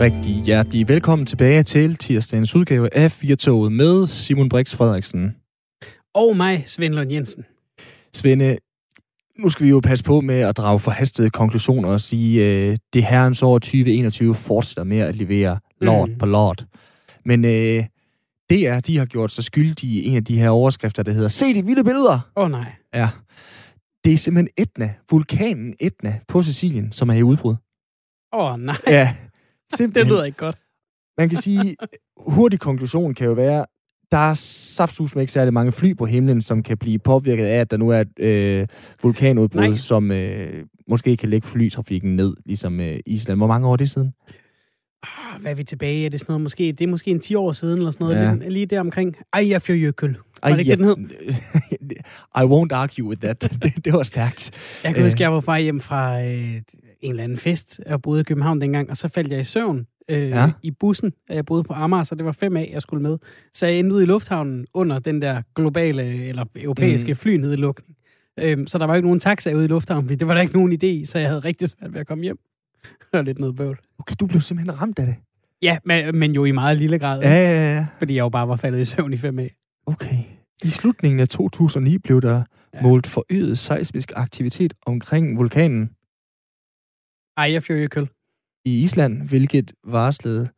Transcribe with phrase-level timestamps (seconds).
[0.00, 5.36] Rigtig hjertelig velkommen tilbage til tirsdagens udgave af Firtoget med Simon Brix Frederiksen.
[6.14, 7.44] Og mig, Svend Lund Jensen.
[8.14, 8.58] Svende,
[9.38, 13.04] nu skal vi jo passe på med at drage forhastede konklusioner og sige, øh, det
[13.04, 16.18] herrens år 2021 fortsætter med at levere lort mm.
[16.18, 16.64] på lort.
[17.24, 17.84] Men øh,
[18.50, 21.54] DR, de har gjort sig skyldige i en af de her overskrifter, der hedder Se
[21.54, 22.20] de vilde billeder!
[22.36, 22.72] Åh oh, nej.
[22.94, 23.08] Ja.
[24.04, 27.56] Det er simpelthen Etna, vulkanen Etna på Sicilien, som er i udbrud.
[28.32, 28.76] Åh oh, nej.
[28.86, 29.14] Ja,
[29.76, 30.06] simpelthen.
[30.06, 30.56] det lyder ikke godt.
[31.18, 31.76] Man kan sige,
[32.16, 33.66] hurtig konklusion kan jo være,
[34.10, 37.60] der er saftsus med ikke særlig mange fly på himlen, som kan blive påvirket af,
[37.60, 38.66] at der nu er et øh,
[39.02, 39.76] vulkanudbrud, Nej.
[39.76, 43.38] som øh, måske kan lægge flytrafikken ned, ligesom øh, Island.
[43.38, 44.12] Hvor mange år er det siden?
[45.02, 46.06] Ah, hvad er vi tilbage?
[46.06, 48.24] Er det sådan noget, måske, det er måske en 10 år siden, eller sådan noget,
[48.24, 48.34] ja.
[48.34, 49.16] lige, lige der omkring.
[49.32, 49.78] Ej, jeg fyrer
[50.42, 50.96] Var det ikke den hed?
[52.40, 53.42] I won't argue with that.
[53.62, 54.50] det, det var stærkt.
[54.84, 56.62] Jeg kan huske, jeg var vej hjem fra øh,
[57.00, 59.86] en eller anden fest, og boede i København dengang, og så faldt jeg i søvn
[60.08, 60.52] øh, ja.
[60.62, 61.12] i bussen.
[61.28, 63.18] Jeg boede på Amager, så det var fem af, jeg skulle med.
[63.54, 67.16] Så jeg endte ud i lufthavnen under den der globale eller europæiske mm.
[67.16, 67.96] flynedlukning.
[68.38, 70.54] Øh, så der var ikke nogen taxa ude i lufthavnen, fordi det var der ikke
[70.54, 72.38] nogen idé i, så jeg havde rigtig svært ved at komme hjem.
[73.12, 73.78] Var lidt noget bøvl.
[73.98, 75.16] Okay, du blev simpelthen ramt af det?
[75.62, 77.20] Ja, men, men jo i meget lille grad.
[77.20, 77.86] Ja, ja, ja.
[77.98, 79.54] Fordi jeg jo bare var faldet i søvn i fem af.
[79.86, 80.16] Okay.
[80.64, 82.42] I slutningen af 2009 blev der
[82.74, 82.82] ja.
[82.82, 85.90] målt forøget seismisk aktivitet omkring vulkanen.
[87.44, 88.08] Eyjafjallajökull
[88.64, 90.48] i Island, hvilket varslede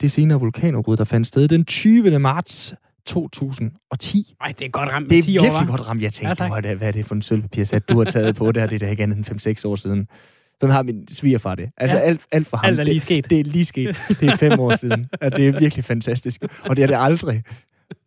[0.00, 2.18] det senere vulkanudbrud, der fandt sted den 20.
[2.18, 2.74] marts
[3.06, 4.34] 2010.
[4.40, 6.02] Ej, det er godt ramt Det er 10 virkelig år, godt ramt.
[6.02, 8.52] Jeg tænkte, ja, hvad, det, hvad er det for en sølvpapirsat, du har taget på?
[8.52, 10.08] Det her det er da ikke andet end 5-6 år siden.
[10.60, 11.70] Sådan har min svigerfar det.
[11.76, 12.02] Altså ja.
[12.02, 12.68] alt, alt for ham.
[12.68, 13.24] Alt er lige sket.
[13.24, 13.96] Det, det er lige sket.
[14.20, 15.06] Det er fem år siden.
[15.22, 16.42] Ja, det er virkelig fantastisk.
[16.64, 17.42] Og det er det aldrig.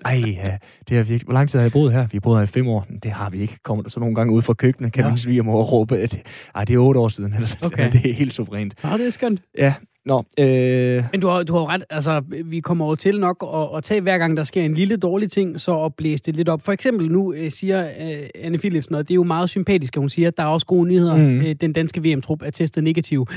[0.06, 0.58] Ej, ja,
[0.90, 1.24] det er virkelig...
[1.24, 2.02] Hvor lang tid har jeg boet her?
[2.02, 2.88] Vi har boet her i fem år.
[3.04, 3.58] Det har vi ikke.
[3.64, 5.10] Kommer der så nogle gange ud fra køkkenet, kan ja.
[5.10, 6.18] min svigermor råbe, at
[6.56, 7.34] ej, det er otte år siden.
[7.34, 7.92] Eller okay.
[7.92, 8.74] Det er helt suverænt.
[8.84, 9.42] Ja, det er skønt.
[9.58, 9.74] Ja,
[10.10, 11.04] Nå, øh...
[11.12, 14.02] Men du har, du har ret, altså vi kommer over til nok at, at tage
[14.02, 16.62] hver gang, der sker en lille dårlig ting, så at blæse det lidt op.
[16.62, 20.00] For eksempel nu øh, siger øh, Anne Philipsen, og det er jo meget sympatisk, at
[20.00, 21.16] hun siger, at der er også gode nyheder.
[21.16, 21.42] Mm.
[21.42, 23.28] Øh, den danske VM-trup er testet negativ.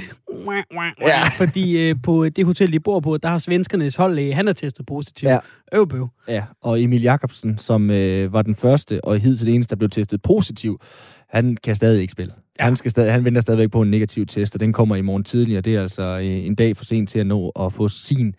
[1.03, 1.29] Ja.
[1.39, 4.53] Fordi øh, på det hotel, de bor på, der har svenskernes hold, øh, han er
[4.53, 5.29] testet positiv.
[5.29, 5.39] Ja.
[5.75, 6.09] Øvbøv.
[6.29, 10.23] Ja, og Emil Jakobsen, som øh, var den første og hidtil eneste, der blev testet
[10.23, 10.81] positiv,
[11.29, 12.33] han kan stadig ikke spille.
[12.59, 12.65] Ja.
[12.65, 15.25] Han, skal stadig, han venter stadigvæk på en negativ test, og den kommer i morgen
[15.25, 17.89] tidlig, og det er altså øh, en dag for sent til at nå at få
[17.89, 18.35] sin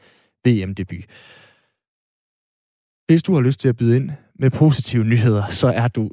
[0.46, 1.06] VM-debut.
[3.08, 6.10] Hvis du har lyst til at byde ind med positive nyheder, så er du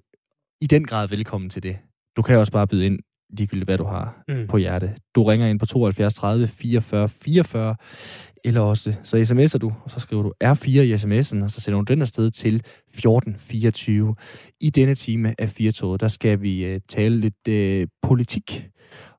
[0.60, 1.78] i den grad velkommen til det.
[2.16, 2.98] Du kan også bare byde ind
[3.30, 4.46] ligegyldigt hvad du har mm.
[4.46, 4.94] på hjerte.
[5.14, 7.76] Du ringer ind på 72 30 44 44,
[8.44, 11.80] eller også så sms'er du, og så skriver du R4 i sms'en, og så sender
[11.80, 14.14] du den afsted til 1424.
[14.60, 18.68] I denne time af Firtoget, der skal vi øh, tale lidt øh, politik,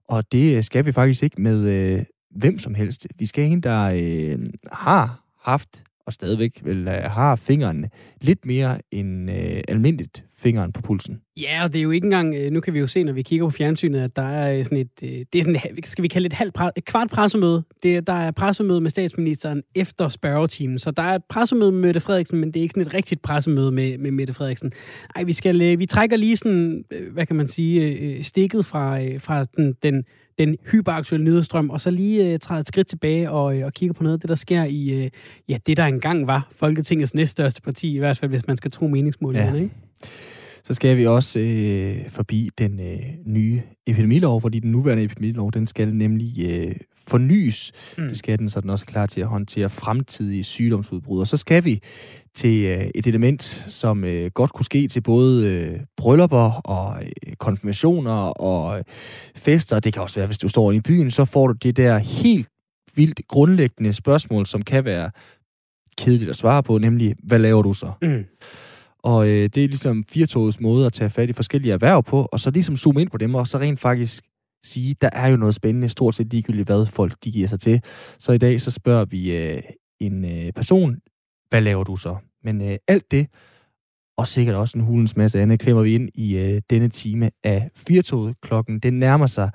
[0.09, 2.03] og det øh, skal vi faktisk ikke med øh,
[2.35, 3.07] hvem som helst.
[3.19, 4.39] Vi skal en, der øh,
[4.71, 7.85] har haft og stadigvæk vel øh, har fingeren
[8.21, 11.21] lidt mere end øh, almindeligt fingeren på pulsen.
[11.37, 13.21] Ja, og det er jo ikke engang, øh, nu kan vi jo se, når vi
[13.21, 16.33] kigger på fjernsynet, at der er sådan et, det er sådan, skal vi kalde et,
[16.33, 17.63] halvt, et kvart pressemøde.
[17.83, 21.99] Det, der er pressemøde med statsministeren efter spørgetimen, så der er et pressemøde med Mette
[21.99, 24.71] Frederiksen, men det er ikke sådan et rigtigt pressemøde med, med Mette Frederiksen.
[25.15, 29.75] Ej, vi, skal, vi trækker lige sådan, hvad kan man sige, stikket fra, fra den,
[29.83, 30.03] den
[30.37, 34.13] den hyperaktuelle nyhedsstrøm, og så lige træde et skridt tilbage og, og kigge på noget
[34.13, 35.09] af det, der sker i
[35.49, 38.87] ja, det, der engang var Folketingets næststørste parti, i hvert fald hvis man skal tro
[38.87, 39.43] meningsmålene.
[39.43, 39.53] Ja.
[39.53, 39.69] Ikke?
[40.63, 45.67] Så skal vi også øh, forbi den øh, nye epidemilov, fordi den nuværende epidemilov, den
[45.67, 46.75] skal nemlig øh,
[47.07, 47.71] fornyes.
[47.97, 48.07] Mm.
[48.07, 51.19] Det skal den, så den også er klar til at håndtere fremtidige sygdomsudbrud.
[51.19, 51.79] Og så skal vi
[52.35, 57.33] til øh, et element, som øh, godt kunne ske til både øh, bryllupper og øh,
[57.39, 58.83] konfirmationer og øh,
[59.35, 59.79] fester.
[59.79, 62.47] Det kan også være, hvis du står i byen, så får du det der helt
[62.95, 65.11] vildt grundlæggende spørgsmål, som kan være
[65.97, 67.91] kedeligt at svare på, nemlig, hvad laver du så?
[68.01, 68.23] Mm.
[69.03, 72.39] Og øh, det er ligesom firtogets måde at tage fat i forskellige erhverv på, og
[72.39, 74.23] så ligesom zoome ind på dem, og så rent faktisk
[74.63, 77.81] sige, der er jo noget spændende, stort set ligegyldigt, hvad folk de giver sig til.
[78.19, 79.61] Så i dag så spørger vi øh,
[79.99, 80.97] en øh, person,
[81.49, 82.15] hvad laver du så?
[82.43, 83.27] Men øh, alt det,
[84.17, 87.69] og sikkert også en hulens masse andet, klemmer vi ind i øh, denne time af
[87.75, 88.35] Firtoget.
[88.41, 89.51] Klokken den nærmer sig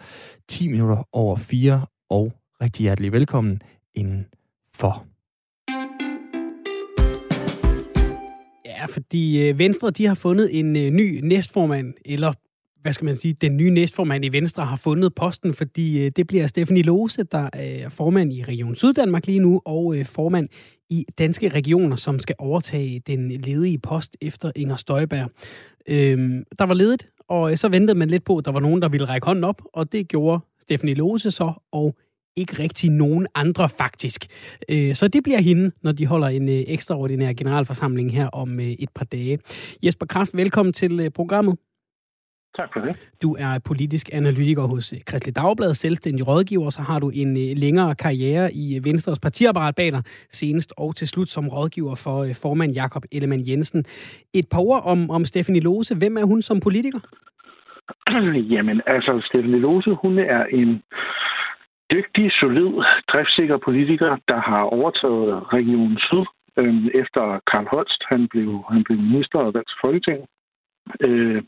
[0.48, 2.32] 10 minutter over 4, og
[2.62, 3.62] rigtig hjertelig velkommen
[3.94, 4.26] inden
[8.76, 12.32] Ja, fordi øh, Venstre de har fundet en øh, ny næstformand, eller
[12.82, 16.26] hvad skal man sige, den nye næstformand i Venstre har fundet posten, fordi øh, det
[16.26, 20.49] bliver Stephanie Lose, der er formand i Region Syddanmark lige nu, og formand
[20.90, 25.31] i Danske Regioner, som skal overtage den ledige post efter Inger Støjberg.
[25.88, 28.88] Øhm, der var ledet, og så ventede man lidt på, at der var nogen, der
[28.88, 31.96] ville række hånden op, og det gjorde Stephanie Lose så, og
[32.36, 34.20] ikke rigtig nogen andre faktisk.
[34.70, 38.66] Øh, så det bliver hende, når de holder en øh, ekstraordinær generalforsamling her om øh,
[38.66, 39.38] et par dage.
[39.84, 41.56] Jesper Kraft, velkommen til programmet.
[42.56, 43.10] Tak for det.
[43.22, 48.52] Du er politisk analytiker hos Kristelig Dagblad, selvstændig rådgiver, så har du en længere karriere
[48.52, 53.48] i Venstres partiapparat bag dig, senest og til slut som rådgiver for formand Jakob Ellemann
[53.48, 53.84] Jensen.
[54.34, 55.94] Et par ord om, om Stephanie Lose.
[55.94, 57.00] Hvem er hun som politiker?
[58.54, 60.82] Jamen, altså, Stephanie Lose, hun er en
[61.90, 62.72] dygtig, solid,
[63.12, 68.02] driftsikker politiker, der har overtaget Region Syd øh, efter Karl Holst.
[68.08, 70.26] Han blev, han blev minister og valgt til Folketinget.
[71.00, 71.42] Øh,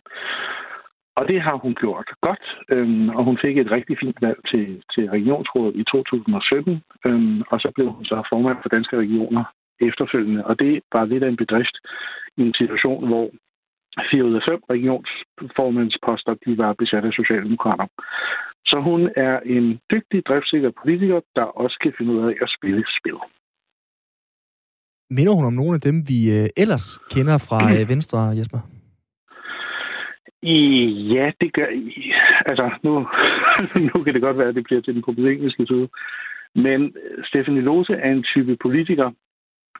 [1.18, 2.44] og det har hun gjort godt,
[2.74, 7.60] øh, og hun fik et rigtig fint valg til, til regionsrådet i 2017, øh, og
[7.60, 9.44] så blev hun så formand for Danske Regioner
[9.80, 10.44] efterfølgende.
[10.46, 11.76] Og det var lidt af en bedrift
[12.36, 13.30] i en situation, hvor
[14.10, 17.86] fire ud af fem regionsformandsposter, de var besat af socialdemokrater.
[18.70, 22.84] Så hun er en dygtig, driftsikker politiker, der også kan finde ud af at spille
[22.98, 23.18] spil.
[25.10, 28.60] Minder hun om nogle af dem, vi øh, ellers kender fra øh, Venstre, Jesper?
[30.42, 30.58] I,
[31.14, 31.68] ja, det gør...
[31.68, 32.12] I,
[32.46, 32.92] altså, nu,
[33.88, 35.88] nu kan det godt være, at det bliver til den problematiske side.
[36.54, 39.10] Men Stefanie Lose er en type politiker,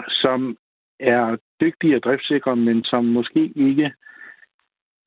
[0.09, 0.57] som
[1.01, 3.93] er dygtige og driftsikre, men som måske ikke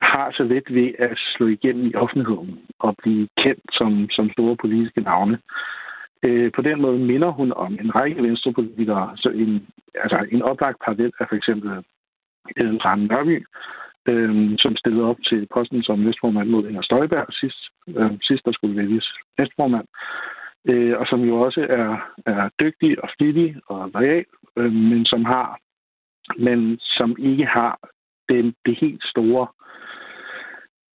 [0.02, 4.56] har så let ved at slå igennem i offentligheden og blive kendt som, som store
[4.56, 5.38] politiske navne.
[6.22, 9.12] Øh, på den måde minder hun om en række venstrepolitikere.
[9.16, 11.70] Så en, altså en oplagt parallel er for eksempel
[12.56, 13.46] Ellen Rand Nørby,
[14.08, 18.52] øh, som stillede op til posten som næstformand mod Inger Støjberg sidst, øh, sidst der
[18.52, 19.08] skulle vælges
[19.38, 19.86] næstformand.
[20.68, 24.24] Øh, og som jo også er, er dygtig og flittig og real,
[24.56, 25.58] øh, men som har
[26.38, 27.78] men som ikke har
[28.28, 29.46] den, det helt store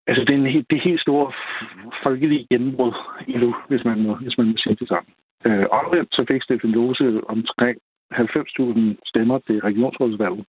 [0.07, 1.31] altså den, det helt store
[2.03, 2.93] folkelige gennembrud
[3.27, 5.11] endnu, hvis man må, hvis man må sige det sådan.
[5.47, 7.77] Øh, omvendt så fik Stefan Lose omkring
[8.13, 10.45] 90.000 stemmer til regionsrådsvalget,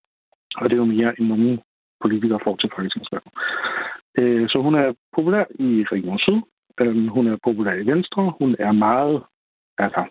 [0.57, 1.61] og det er jo mere end nogen
[2.01, 3.33] politikere får til folketingsvalget.
[4.19, 6.41] Øh, så hun er populær i Region Syd,
[6.81, 9.23] øh, hun er populær i Venstre, hun er meget,
[9.79, 10.05] altså,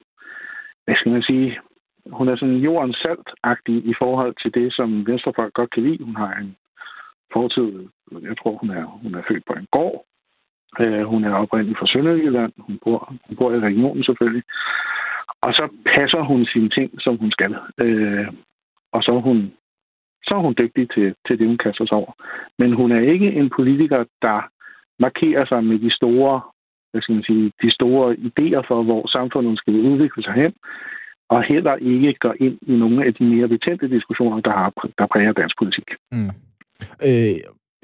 [0.86, 1.60] hvad skal man sige,
[2.12, 3.30] hun er sådan jordens salt
[3.68, 6.04] i forhold til det, som Venstrefolk godt kan lide.
[6.04, 6.56] Hun har en
[7.34, 7.88] fortid,
[8.22, 10.06] jeg tror, hun er, hun er født på en gård.
[10.80, 12.54] Øh, hun er oprindeligt fra Sønderjylland.
[12.58, 14.44] Hun bor, hun bor i regionen selvfølgelig.
[15.42, 17.56] Og så passer hun sine ting, som hun skal.
[17.78, 18.28] Øh,
[18.92, 19.54] og så er hun,
[20.24, 22.12] så er hun dygtig til, til det, hun kaster sig over.
[22.60, 24.50] Men hun er ikke en politiker, der
[25.00, 26.42] markerer sig med de store,
[26.92, 30.54] hvad skal man sige, de store idéer for, hvor samfundet skal udvikle sig hen
[31.30, 35.08] og heller ikke går ind i nogle af de mere betændte diskussioner, der, har, der
[35.12, 35.88] præger dansk politik.
[36.12, 36.30] Mm.
[37.08, 37.36] Øh,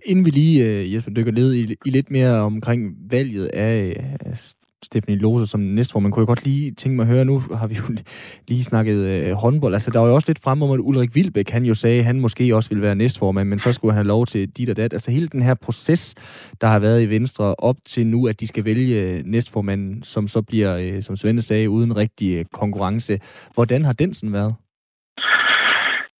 [0.06, 2.80] inden vi lige, øh, Jesper, dykker ned i, i lidt mere omkring
[3.12, 3.76] valget af,
[4.20, 4.36] af
[4.84, 7.76] Stephanie Lose som næstformand, kunne jeg godt lige tænke mig at høre, nu har vi
[7.76, 7.84] jo
[8.50, 9.74] lige snakket øh, håndbold.
[9.74, 12.06] Altså, der var jo også lidt frem om, at Ulrik Vilbæk, han jo sagde, at
[12.06, 14.78] han måske også ville være næstformand, men så skulle han have lov til dit og
[14.78, 14.94] dat.
[14.94, 16.16] Altså, hele den her proces,
[16.62, 20.28] der har været i Venstre op til nu, at de skal vælge øh, næstformanden, som
[20.28, 23.20] så bliver, øh, som Svende sagde, uden rigtig øh, konkurrence.
[23.54, 24.56] Hvordan har den sådan været?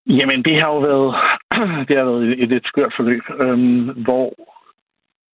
[0.08, 1.16] Jamen, det har jo været,
[1.88, 4.34] det har været et, et skørt forløb, øhm, hvor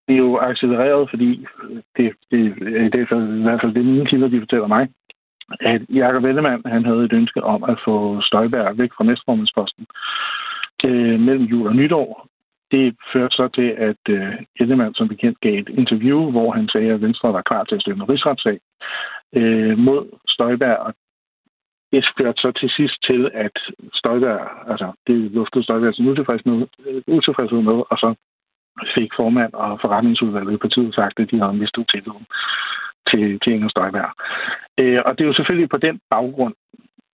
[0.08, 4.06] det er jo accelereret, fordi øh, det, det, det er i hvert fald det, mine
[4.06, 4.88] kilder de fortæller mig,
[5.60, 9.86] at Jakob Ellemann han havde et ønske om at få Støjberg væk fra næstformandsposten
[10.86, 12.28] øh, mellem jul og nytår.
[12.72, 16.94] Det førte så til, at øh, Ellemann som bekendt gav et interview, hvor han sagde,
[16.94, 18.60] at Venstre var klar til at støtte en rigsretssag
[19.36, 20.94] øh, mod Støjberg, og
[21.92, 23.56] det førte så til sidst til, at
[23.94, 26.08] Støjberg, altså det luftede Støjberg sin
[27.08, 28.16] utilfredshed med, og så
[28.96, 32.26] fik formand og forretningsudvalget i partiet sagt, at de havde mistet tilliden
[33.10, 34.12] til, til Inger Støjberg.
[34.80, 36.56] Øh, og det er jo selvfølgelig på den baggrund,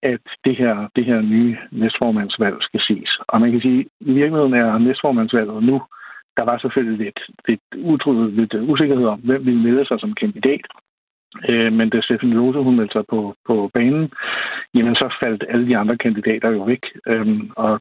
[0.03, 3.10] at det her, det her nye næstformandsvalg skal ses.
[3.27, 5.81] Og man kan sige, at i virkeligheden er næstformandsvalget nu,
[6.38, 10.65] der var selvfølgelig lidt, lidt, utroligt, lidt usikkerhed om, hvem ville melde sig som kandidat.
[11.50, 14.12] Øh, men da Stefan Lose hun meldte sig på, på banen,
[14.74, 16.84] jamen så faldt alle de andre kandidater jo væk.
[17.07, 17.79] Øh, og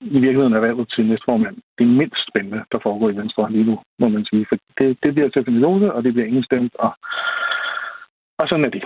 [0.00, 3.78] i virkeligheden er valget til næstformand det mindst spændende, der foregår i Venstre lige nu,
[3.98, 4.46] må man sige.
[4.48, 6.92] For det, det bliver Stefan Lose, og det bliver ingen stemt, og,
[8.38, 8.84] og sådan er det.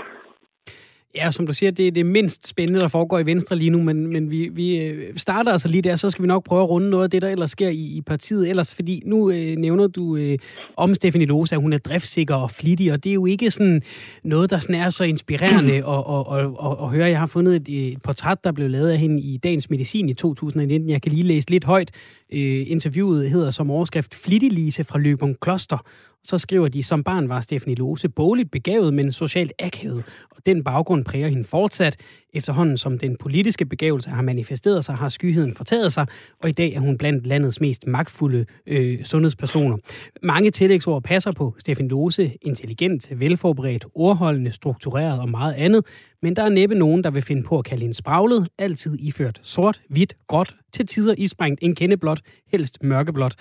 [1.15, 3.83] Ja, som du siger, det er det mindst spændende, der foregår i Venstre lige nu,
[3.83, 6.71] men, men vi, vi øh, starter altså lige der, så skal vi nok prøve at
[6.71, 8.49] runde noget af det, der ellers sker i, i partiet.
[8.49, 10.39] Ellers, fordi nu øh, nævner du øh,
[10.77, 13.83] om Stefanie Lose, at hun er driftsikker og flittig, og det er jo ikke sådan
[14.25, 15.89] noget, der sådan er så inspirerende mm.
[15.89, 17.09] at, at, at, at, at høre.
[17.09, 20.15] Jeg har fundet et, et portræt, der blev lavet af hende i Dagens Medicin i
[20.15, 20.91] 2019.
[20.91, 21.91] Jeg kan lige læse lidt højt.
[22.33, 25.85] Øh, interviewet hedder som overskrift Flittig Lise fra Løbung Kloster,
[26.25, 30.65] så skriver de, som barn var Stephanie Lose boligt begavet, men socialt akavet, og den
[30.65, 31.97] baggrund præger hende fortsat.
[32.35, 36.07] Efterhånden som den politiske begævelse har manifesteret sig, har skyheden fortaget sig,
[36.43, 39.77] og i dag er hun blandt landets mest magtfulde øh, sundhedspersoner.
[40.23, 45.87] Mange tillægsord passer på Stephanie Lose, intelligent, velforberedt, ordholdende, struktureret og meget andet,
[46.23, 49.41] men der er næppe nogen, der vil finde på at kalde hende spraglet, altid iført
[49.43, 52.21] sort, hvidt, gråt, til tider isprængt en kendeblåt,
[52.53, 53.35] helst mørkeblåt.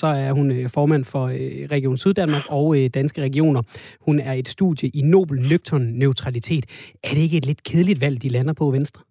[0.00, 3.62] Så er hun øh, formand for øh, Region Syddanmark og øh, Danske Regioner.
[4.06, 6.64] Hun er et studie i nobel nøgtern neutralitet.
[7.04, 9.02] Er det ikke et lidt kedeligt valg, de lander på Venstre?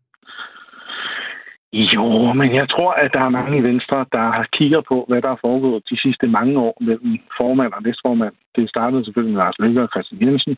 [1.96, 5.30] Jo, men jeg tror, at der er mange i Venstre, der kigger på, hvad der
[5.30, 8.34] er foregået de sidste mange år mellem formand og næstformand.
[8.56, 10.56] Det startede selvfølgelig med Lars Løkke og Christian Jensen,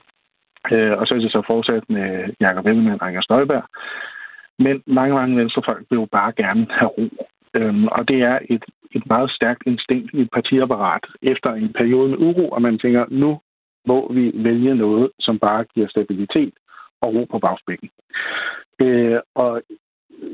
[0.71, 2.07] øh, og så er det så fortsat med
[2.39, 3.65] Jakob Ellemann og Inger Støjberg.
[4.59, 7.07] Men mange, mange venstrefolk vil jo bare gerne have ro.
[7.57, 12.09] Øhm, og det er et, et meget stærkt instinkt i et partiapparat efter en periode
[12.09, 13.39] med uro, og man tænker, nu
[13.87, 16.53] må vi vælge noget, som bare giver stabilitet
[17.01, 17.89] og ro på bagspækken.
[18.81, 19.61] Øh, og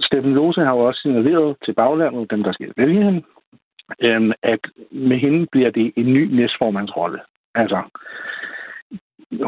[0.01, 3.23] Steffen Lose har jo også signaleret til baglandet, dem der skal vælge hende,
[4.01, 4.59] øh, at
[4.91, 7.19] med hende bliver det en ny næstformandsrolle.
[7.55, 7.81] Altså,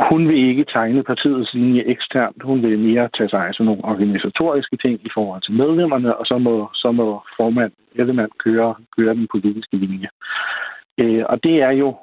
[0.09, 2.43] hun vil ikke tegne partiets linje eksternt.
[2.43, 6.25] Hun vil mere tage sig af sådan nogle organisatoriske ting i forhold til medlemmerne, og
[6.25, 10.09] så må, så må formand Ellemann køre, køre den politiske linje.
[10.97, 11.97] Øh, og det er jo,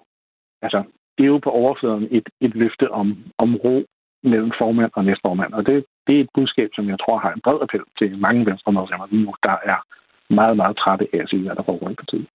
[0.62, 0.82] altså,
[1.18, 3.84] det er jo på overfladen et, et løfte om, om ro
[4.22, 5.52] mellem formand og næstformand.
[5.52, 8.46] Og det, det er et budskab, som jeg tror har en bred appel til mange
[8.46, 9.78] venstremedlemmer lige nu, der er
[10.34, 12.26] meget, meget trætte af at se, hvad der foregår i partiet.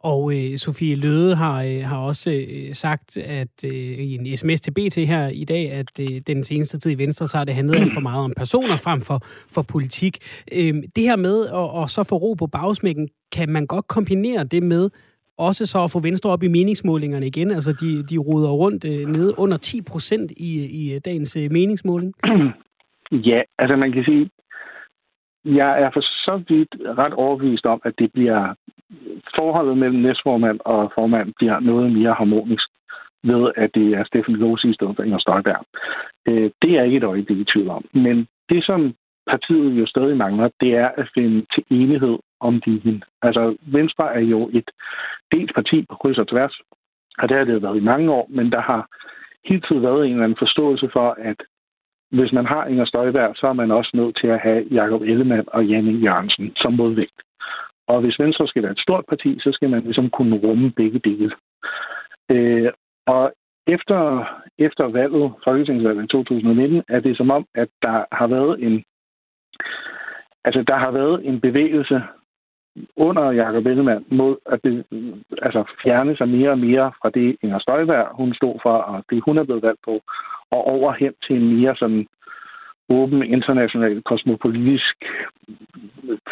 [0.00, 4.60] Og øh, Sofie Løde har, øh, har også øh, sagt, at øh, i en sms
[4.60, 7.54] til BT her i dag, at øh, den seneste tid i Venstre, så har det
[7.54, 9.18] handlet alt for meget om personer frem for,
[9.54, 10.18] for politik.
[10.52, 14.44] Øh, det her med at, at så få ro på bagsmækken, kan man godt kombinere
[14.44, 14.90] det med
[15.38, 17.50] også så at få Venstre op i meningsmålingerne igen?
[17.50, 20.50] Altså, de, de ruder rundt øh, nede under 10 procent i,
[20.82, 22.14] i øh, dagens øh, meningsmåling.
[23.12, 24.30] Ja, altså man kan sige,
[25.44, 28.54] jeg er for så vidt ret overbevist om, at det bliver
[29.38, 32.68] forholdet mellem næstformand og formand bliver noget mere harmonisk
[33.22, 35.64] ved, at det er Steffen Lose i stedet for Inger Støjberg.
[36.28, 37.84] Øh, det er ikke et øjeblik i tvivl om.
[37.92, 38.94] Men det, som
[39.26, 43.02] partiet jo stadig mangler, det er at finde til enighed om linjen.
[43.22, 44.70] Altså, Venstre er jo et
[45.32, 46.60] delt parti på kryds og tværs,
[47.18, 48.88] og det har det været i mange år, men der har
[49.48, 51.36] hele tiden været en eller anden forståelse for, at
[52.10, 55.44] hvis man har Inger Støjberg, så er man også nødt til at have Jakob Ellemann
[55.46, 57.20] og Janne Jørgensen som modvægt.
[57.88, 60.98] Og hvis Venstre skal være et stort parti, så skal man ligesom kunne rumme begge
[60.98, 61.32] dele.
[62.30, 62.72] Øh,
[63.06, 63.32] og
[63.66, 64.00] efter,
[64.58, 68.84] efter valget, Folketingsvalget i 2019, er det som om, at der har været en
[70.44, 72.02] altså der har været en bevægelse
[72.96, 74.84] under Jakob Ellemann mod at be,
[75.42, 79.22] altså fjerne sig mere og mere fra det Inger Støjberg, hun stod for, og det
[79.24, 79.94] hun er blevet valgt på,
[80.50, 82.06] og over hen til en mere sådan
[82.88, 84.96] åben international kosmopolitisk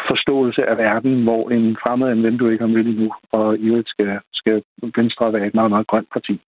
[0.09, 3.67] forståelse af verden, hvor en fremmed en ven, du ikke har mødt endnu, og i
[3.67, 4.63] øvrigt skal, skal
[4.97, 6.41] Venstre være et meget, meget grønt parti.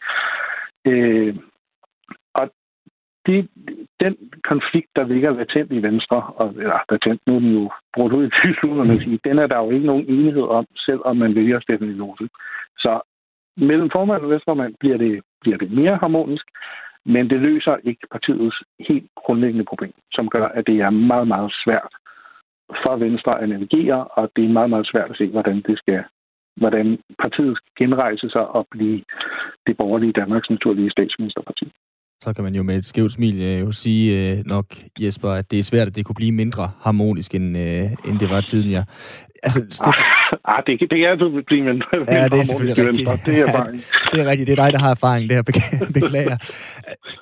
[0.86, 1.36] Øh,
[2.34, 2.52] og
[3.26, 3.50] det,
[4.00, 8.14] den konflikt, der ligger latent i Venstre, og eller latent, nu er den jo brugt
[8.14, 11.60] ud i tyskerne, sige, den er der jo ikke nogen enighed om, selvom man vælger
[11.60, 12.30] Steffen Lose.
[12.78, 13.02] Så
[13.58, 16.46] mellem formand og vestformand bliver det, bliver det mere harmonisk,
[17.06, 21.52] men det løser ikke partiets helt grundlæggende problem, som gør, at det er meget, meget
[21.64, 21.94] svært
[22.84, 26.04] for Venstre at navigere, og det er meget, meget svært at se, hvordan det skal
[26.62, 28.98] hvordan partiet skal genrejse sig og blive
[29.68, 31.66] det borgerlige Danmarks naturlige statsministerparti.
[32.24, 34.66] Så kan man jo med et skævt smil øh, jo sige øh, nok,
[35.02, 38.30] Jesper, at det er svært, at det kunne blive mindre harmonisk, end, øh, end det
[38.30, 38.86] var tidligere.
[39.44, 40.04] Altså, Steffen...
[40.46, 43.10] Ah, det, det er altid blive mindre, ja, det er selvfølgelig rigtigt.
[43.26, 43.64] Det er, ja,
[44.12, 44.48] det er rigtigt.
[44.48, 45.42] Det er dig, der har erfaring der,
[45.94, 46.38] beklager.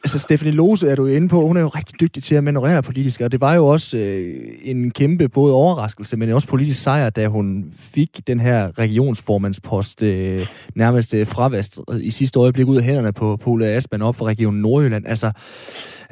[0.04, 2.84] altså, Stephanie Lose er du inde på, hun er jo rigtig dygtig til at manøvrere
[2.84, 4.34] politisk, og det var jo også øh,
[4.64, 10.48] en kæmpe både overraskelse, men også politisk sejr, da hun fik den her regionsformandspost øh,
[10.76, 14.54] nærmest øh, fravast i sidste øjeblik ud af hænderne på Pola Asman op for Region
[14.54, 15.08] Nordjylland.
[15.08, 15.32] Altså,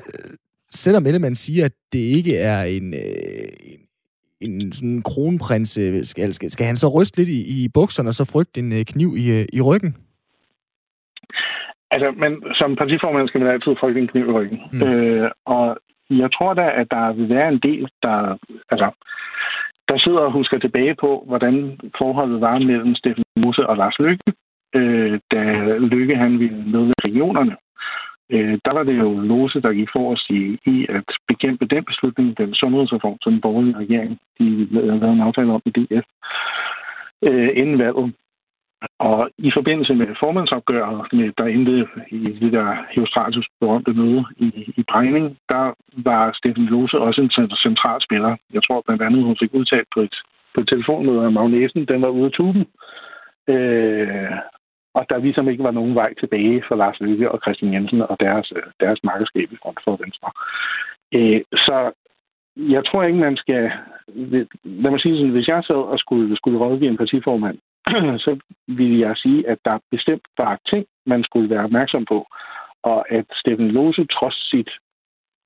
[0.07, 0.29] øh,
[0.71, 3.84] selvom Ellemann siger, at det ikke er en, øh, en
[4.73, 8.31] sådan kronprins, øh, skal, skal, skal han så ryste lidt i, i bukserne og så
[8.33, 9.95] frygte en øh, kniv i, øh, i ryggen?
[11.91, 14.59] Altså, men som partiformand skal man altid frygte en kniv i ryggen.
[14.73, 14.83] Mm.
[14.83, 15.77] Øh, og
[16.09, 18.37] jeg tror da, at der vil være en del, der,
[18.71, 18.89] altså,
[19.89, 24.31] der sidder og husker tilbage på, hvordan forholdet var mellem Steffen Musse og Lars Løkke,
[24.75, 25.41] øh, da
[25.77, 27.55] Løkke han ville med regionerne
[28.29, 31.83] øh, der var det jo Lose, der gik for os i, i at bekæmpe den
[31.85, 36.05] beslutning, den sundhedsreform, som den borgerlige regering de lavede en aftale om i DF
[37.21, 38.13] øh, inden valget.
[38.99, 44.47] og i forbindelse med formandsopgøret, med, der endte i det der Heostratus berømte møde i,
[44.77, 47.31] i Brejning, der var Steffen Lose også en
[47.67, 48.35] central spiller.
[48.53, 50.15] Jeg tror blandt andet, hun fik udtalt på et,
[50.53, 52.65] på et telefonmøde, at Magnesen, den var ude af tuben.
[53.47, 54.31] Øh,
[54.97, 58.17] og der ligesom ikke var nogen vej tilbage for Lars Løkke og Christian Jensen og
[58.19, 60.29] deres, øh, deres markedskab i front for Venstre.
[61.13, 61.91] Øh, så
[62.57, 63.71] jeg tror ikke, man skal...
[64.63, 67.57] Lad mig sige sådan, hvis jeg sad og skulle, skulle rådgive en partiformand,
[68.25, 72.27] så ville jeg sige, at der bestemt var ting, man skulle være opmærksom på,
[72.83, 74.69] og at Steffen Lose, trods sit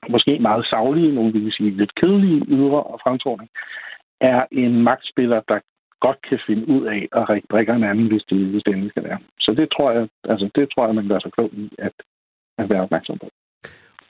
[0.10, 3.50] måske meget savlige, nogen vil sige lidt kedelige ydre og fremtoning,
[4.22, 5.60] er en magtspiller, der
[6.06, 9.03] godt kan finde ud af at række brikkerne anden, hvis det, hvis det endelig skal
[9.03, 9.20] være.
[9.39, 11.96] Så det tror jeg, altså det tror jeg, man gør sig klog i at,
[12.58, 13.29] at være opmærksom på.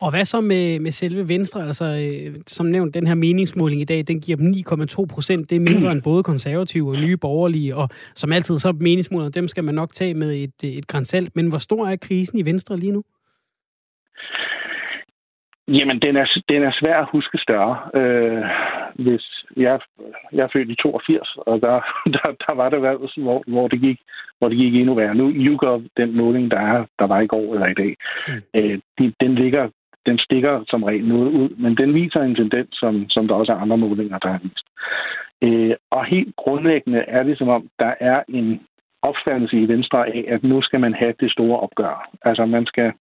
[0.01, 1.65] Og hvad så med, med selve Venstre?
[1.67, 4.53] Altså, øh, som nævnt, den her meningsmåling i dag, den giver dem
[5.01, 5.49] 9,2 procent.
[5.49, 9.47] Det er mindre end både konservative og nye borgerlige, og som altid, så meningsmålinger, dem
[9.47, 11.35] skal man nok tage med et, et grænsalt.
[11.35, 13.03] Men hvor stor er krisen i Venstre lige nu?
[15.77, 17.77] Jamen, den er, den er svær at huske større.
[17.99, 18.43] Øh,
[18.95, 19.25] hvis
[19.57, 19.79] jeg,
[20.33, 21.73] jeg er født i 82, og der,
[22.15, 23.99] der, der var det valget, hvor, hvor, det gik,
[24.39, 25.15] hvor det gik endnu værre.
[25.15, 27.95] Nu YouGov, den måling, der, er, der var i går eller i dag,
[28.27, 28.33] mm.
[28.55, 29.69] øh, de, den ligger
[30.05, 33.51] den stikker som regel noget ud, men den viser en tendens, som, som der også
[33.51, 34.67] er andre målinger, der har vist.
[35.41, 38.61] Øh, og helt grundlæggende er det som om, der er en
[39.01, 42.09] opfattelse i Venstre af, at nu skal man have det store opgør.
[42.21, 42.91] Altså man skal,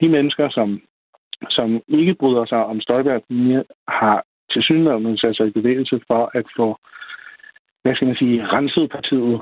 [0.00, 0.80] de mennesker, som
[1.48, 3.22] som ikke bryder sig om Støjberg,
[3.88, 6.76] har til synligheden sat sig i bevægelse for at få,
[7.82, 9.40] hvad skal man sige, renset partiet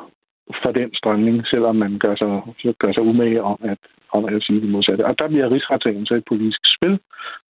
[0.62, 2.28] for den strømning, selvom man gør sig,
[2.78, 3.78] gør sig umage om at,
[4.12, 5.07] om at sige det modsatte.
[5.07, 7.00] Og der bliver rigsretssagen så et politisk spil.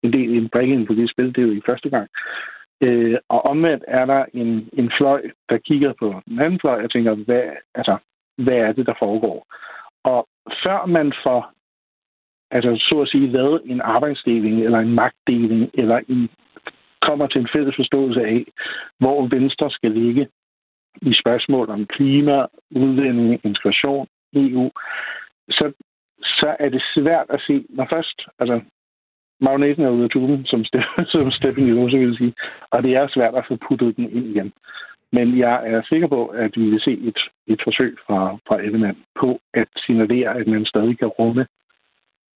[0.03, 2.09] En del en brik i en politisk spil, det er jo i første gang.
[2.81, 6.91] Øh, og omvendt er der en, en fløj, der kigger på den anden fløj og
[6.91, 7.43] tænker, hvad,
[7.75, 7.97] altså,
[8.39, 9.47] hvad er det, der foregår?
[10.05, 10.29] Og
[10.67, 11.53] før man får
[12.51, 16.29] altså så at sige, lavet en arbejdsdeling eller en magtdeling, eller en,
[17.09, 18.45] kommer til en fælles forståelse af,
[18.99, 20.29] hvor Venstre skal ligge
[21.03, 24.71] i spørgsmål om klima, udlænding, integration, EU,
[25.51, 25.73] så,
[26.23, 28.61] så er det svært at se, når først, altså
[29.41, 30.65] magneten er ude af tuben, som,
[31.13, 32.35] som Steffen Jose vil sige,
[32.71, 34.53] og det er svært at få puttet den ind igen.
[35.13, 38.99] Men jeg er sikker på, at vi vil se et, et forsøg fra, fra Ellemann
[39.21, 41.47] på at signalere, at man stadig kan rumme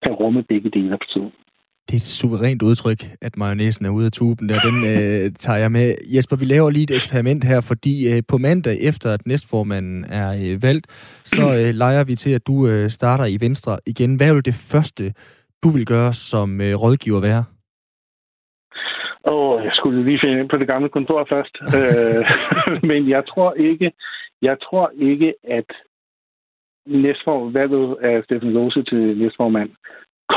[0.02, 1.32] kan rumme begge dele på tiden.
[1.86, 4.58] Det er et suverænt udtryk, at mayonnaisen er ude af tuben der.
[4.68, 5.94] Den øh, tager jeg med.
[6.14, 10.28] Jesper, vi laver lige et eksperiment her, fordi øh, på mandag, efter at næstformanden er
[10.42, 10.86] øh, valgt,
[11.34, 14.16] så øh, leger vi til, at du øh, starter i Venstre igen.
[14.16, 15.04] Hvad vil det første,
[15.62, 17.44] du vil gøre som øh, rådgiver være?
[19.30, 21.54] Åh, oh, jeg skulle lige finde ind på det gamle kontor først.
[21.78, 22.22] øh,
[22.90, 23.92] men jeg tror ikke,
[24.42, 25.70] jeg tror ikke, at
[26.86, 29.70] næstform, valget af Steffen Lose til næstformand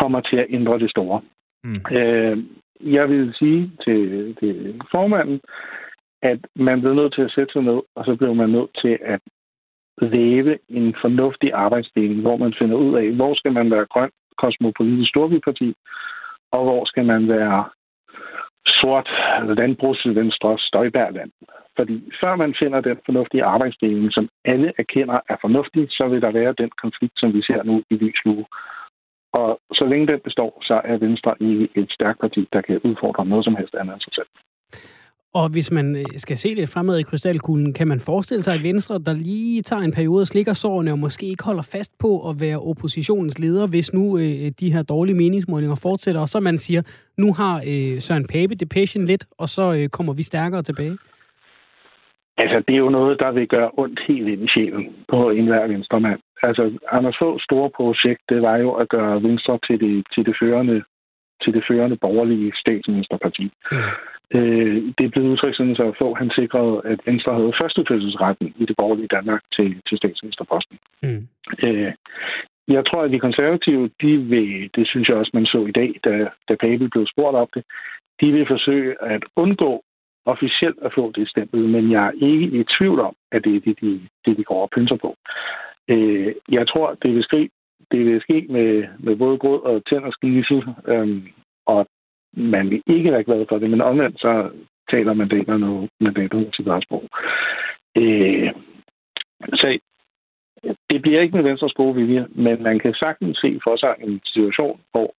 [0.01, 1.21] kommer til at ændre det store.
[1.63, 1.81] Mm.
[1.97, 2.37] Øh,
[2.81, 5.41] jeg vil sige til, til formanden,
[6.21, 8.97] at man bliver nødt til at sætte sig ned, og så bliver man nødt til
[9.01, 9.19] at
[10.01, 15.09] lave en fornuftig arbejdsdeling, hvor man finder ud af, hvor skal man være grøn kosmopolitisk
[15.09, 15.73] storbyparti,
[16.51, 17.69] og hvor skal man være
[18.81, 19.09] sort
[19.59, 21.31] landbrugsvenstre støjbærland.
[21.77, 26.31] Fordi før man finder den fornuftige arbejdsdeling, som alle erkender er fornuftig, så vil der
[26.31, 28.45] være den konflikt, som vi ser nu i Lyslue.
[29.33, 33.25] Og så længe den består, så er Venstre ikke et stærkt parti, der kan udfordre
[33.25, 34.31] noget som helst andet end sig selv.
[35.39, 38.63] Og hvis man øh, skal se lidt fremad i krystalkuglen, kan man forestille sig, at
[38.63, 42.29] Venstre, der lige tager en periode og slikker sårene, og måske ikke holder fast på
[42.29, 46.57] at være oppositionens leder, hvis nu øh, de her dårlige meningsmålinger fortsætter, og så man
[46.57, 46.81] siger,
[47.17, 50.97] nu har øh, Søren Pape det patient lidt, og så øh, kommer vi stærkere tilbage?
[52.37, 55.67] Altså, det er jo noget, der vil gøre ondt helt ind i sjælen på enhver
[55.67, 56.19] venstremand.
[56.43, 60.35] Altså, Anders Foghs store projekt, det var jo at gøre Venstre til det, til det
[60.41, 60.83] førende
[61.41, 63.51] til det førende borgerlige statsministerparti.
[63.71, 63.77] Mm.
[64.33, 68.65] Øh, det er blevet udtrykt sådan, så få han sikrede, at Venstre havde førstefødselsretten i
[68.65, 70.77] det borgerlige Danmark til, til statsministerposten.
[71.03, 71.27] Mm.
[71.63, 71.93] Øh,
[72.67, 75.99] jeg tror, at de konservative, de vil, det synes jeg også, man så i dag,
[76.03, 77.63] da, da Pape blev spurgt op det,
[78.21, 79.83] de vil forsøge at undgå
[80.25, 83.59] officielt at få det stempel, men jeg er ikke i tvivl om, at det er
[83.59, 85.15] det, de, det, de går og pynser på.
[85.89, 87.49] Øh, jeg tror, det vil ske,
[87.91, 91.27] det vil ske med, med både grød og tænd og skisel, øhm,
[91.65, 91.87] og
[92.35, 94.49] man vil ikke være glad for det, men omvendt så
[94.91, 97.03] taler mandaterne mandaterne til deres sprog.
[97.97, 98.51] Øh,
[99.53, 99.79] så
[100.89, 104.21] det bliver ikke med Venstres gode vilje, men man kan sagtens se for sig en
[104.25, 105.13] situation, hvor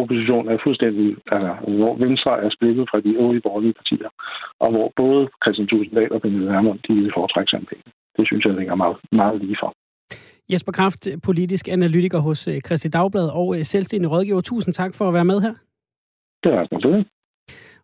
[0.00, 4.08] oppositionen er fuldstændig, altså, hvor Venstre er splittet fra de øvrige borgerlige partier,
[4.60, 7.60] og hvor både Christian Tusinddal og Pernille Hermann, de vil foretrække sig
[8.16, 9.72] Det synes jeg ligger meget, meget lige for.
[10.52, 14.40] Jesper Kraft, politisk analytiker hos øh, Christi Dagblad og øh, selvstændig rådgiver.
[14.40, 15.54] Tusind tak for at være med her.
[16.42, 17.04] Det er altså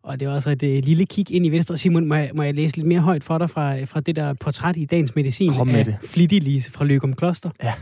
[0.03, 1.77] Og det var også et uh, lille kig ind i Venstre.
[1.77, 4.35] Simon, må jeg, må jeg læse lidt mere højt for dig fra, fra det der
[4.35, 5.97] portræt i Dagens Medicin Kom med af det.
[6.05, 7.51] Flittig Lise fra Løgum Kloster?
[7.62, 7.73] Ja.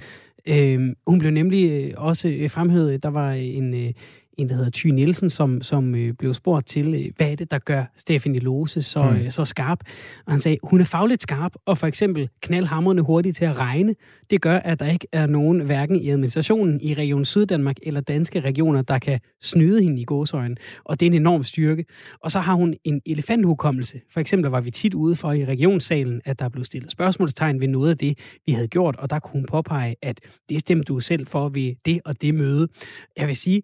[0.47, 3.93] Øhm, hun blev nemlig øh, også øh, fremhævet, der var en, øh,
[4.38, 7.51] en, der hedder Thy Nielsen, som, som øh, blev spurgt til, øh, hvad er det,
[7.51, 9.16] der gør Stephanie Lose så, Mm.
[9.16, 9.79] øh, så skarp?
[10.27, 13.95] Og han sagde, hun er fagligt skarp, og for eksempel knaldhammerne hurtigt til at regne.
[14.31, 18.40] Det gør, at der ikke er nogen, hverken i administrationen i Region Syddanmark eller danske
[18.40, 20.57] regioner, der kan snyde hende i gåsøjne.
[20.85, 21.85] Og det er en enorm styrke.
[22.21, 24.01] Og så har hun en elefanthukommelse.
[24.12, 27.68] For eksempel var vi tit ude for i regionssalen, at der blev stillet spørgsmålstegn ved
[27.68, 31.01] noget af det, vi havde gjort, og der kunne hun påpege, at det stemte du
[31.01, 32.68] selv for ved det og det møde.
[33.16, 33.62] Jeg vil sige,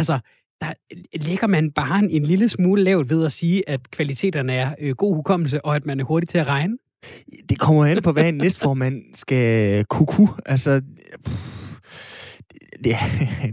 [0.00, 0.18] altså,
[0.60, 0.72] der
[1.20, 5.14] lægger man bare en lille smule lavt ved at sige, at kvaliteterne er øh, god
[5.14, 6.76] hukommelse, og at man er hurtig til at regne.
[7.48, 10.26] Det kommer an på, hvad en næstformand skal kuku.
[10.46, 10.80] Altså,
[12.84, 12.96] det,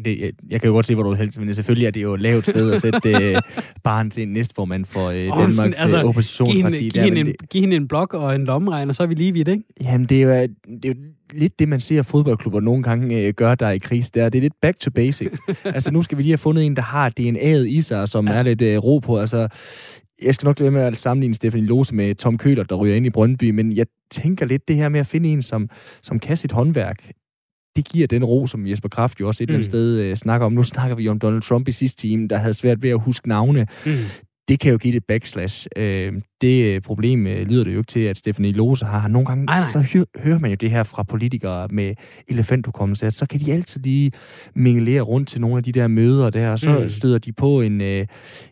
[0.05, 2.13] det, jeg, kan jo godt se, hvor du er helst, men selvfølgelig er det jo
[2.13, 3.41] et lavt sted at sætte øh,
[3.83, 6.89] barn til en næstformand for øh, Og Danmarks sådan, altså, oppositionsparti.
[6.89, 9.07] Giv hende, Der, giv, hende en, giv hende en blok og en lommeregner, så er
[9.07, 9.63] vi lige vidt, ikke?
[9.81, 10.47] Jamen, det er, jo,
[10.83, 10.95] det er jo
[11.37, 14.09] lidt det, man ser fodboldklubber nogle gange øh, gøre der i kris.
[14.09, 14.29] Der.
[14.29, 15.27] Det er lidt back to basic.
[15.65, 18.33] altså, nu skal vi lige have fundet en, der har DNA'et i sig, som ja.
[18.33, 19.17] er lidt øh, ro på.
[19.17, 19.47] Altså,
[20.21, 23.05] jeg skal nok lade med at sammenligne Stefanie Lose med Tom Køler, der ryger ind
[23.05, 25.69] i Brøndby, men jeg tænker lidt det her med at finde en, som,
[26.01, 27.11] som kan sit håndværk.
[27.75, 29.53] Det giver den ro, som Jesper Kraft jo også et mm.
[29.53, 29.71] eller andet Mm.
[29.71, 30.53] sted øh, snakker om.
[30.53, 33.27] Nu snakker vi om Donald Trump i sidste time, der havde svært ved at huske
[33.27, 33.91] navne Mm.
[34.47, 35.67] Det kan jo give det et backslash.
[35.75, 39.07] Øh, det øh, problem øh, lyder det jo ikke til, at Stephanie Lose har.
[39.07, 39.67] Nogle gange, Ej, nej.
[39.69, 41.93] så hø- hører man jo det her fra politikere med
[42.27, 44.11] elefanthukommelse, at så kan de altid lige
[44.55, 46.89] mingelere rundt til nogle af de der møder der, og så Mm.
[46.89, 48.05] støder de på en, øh,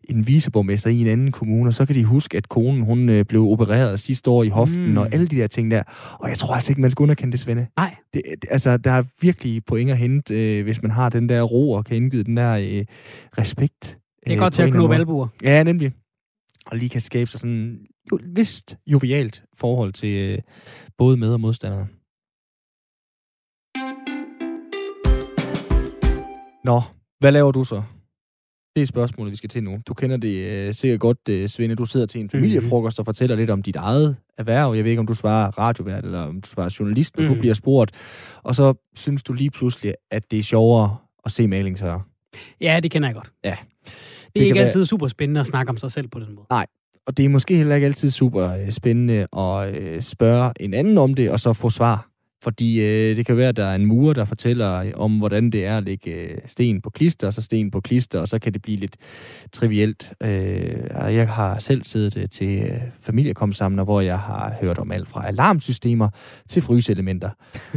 [0.10, 3.26] en viceborgmester i en anden kommune, og så kan de huske, at konen hun øh,
[3.26, 4.98] blev opereret sidste år i hoften, Mm.
[4.98, 5.84] og alle de der ting der.
[6.20, 7.68] Og jeg tror altså ikke, man skal underkende det, Svende.
[7.78, 11.30] Nej, Det, det- altså, der er virkelig point at hente, øh, hvis man har den
[11.30, 12.86] der ro og kan indgyde den der øh,
[13.38, 13.98] respekt.
[14.26, 15.28] Det er øh, godt til at knuppe albuer.
[15.44, 15.92] Ja, nemlig.
[16.66, 20.40] Og lige kan skabe sig sådan jo, vist jovialt forhold til øh,
[20.98, 21.88] både med- og modstandere.
[26.64, 26.82] Nå,
[27.20, 27.84] hvad laver du så?
[28.76, 29.80] Det er spørgsmålet, vi skal til nu.
[29.88, 31.76] Du kender det øh, sikkert godt, øh, Svende.
[31.76, 34.74] Du sidder til en familiefrokost og fortæller lidt om dit eget erhverv.
[34.76, 37.24] Jeg ved ikke, om du svarer radiovært, eller om du svarer journalist, når.
[37.28, 37.34] Mm.
[37.34, 37.92] du bliver spurgt.
[38.44, 42.00] Og så synes du lige pludselig, at det er sjovere at se malingshører.
[42.62, 43.32] Ja, det kender jeg godt.
[43.44, 43.50] Ja.
[43.50, 43.92] Det er
[44.26, 46.48] Det det ikke være- altid super spændende at snakke om sig selv på den måde.
[47.08, 50.98] Og det er måske heller ikke altid super øh, spændende at øh, spørge en anden
[50.98, 52.08] om det, og så få svar.
[52.44, 55.50] Fordi øh, det kan være, at der er en murer, der fortæller øh, om, hvordan
[55.50, 58.54] det er at lægge sten på klister, og så sten på klister, og så kan
[58.54, 58.96] det blive lidt
[59.54, 60.14] trivielt.
[60.24, 66.10] Øh, jeg har selv siddet til familiekomsamler, hvor jeg har hørt om alt fra alarmsystemer
[66.50, 67.30] til fryseelementer.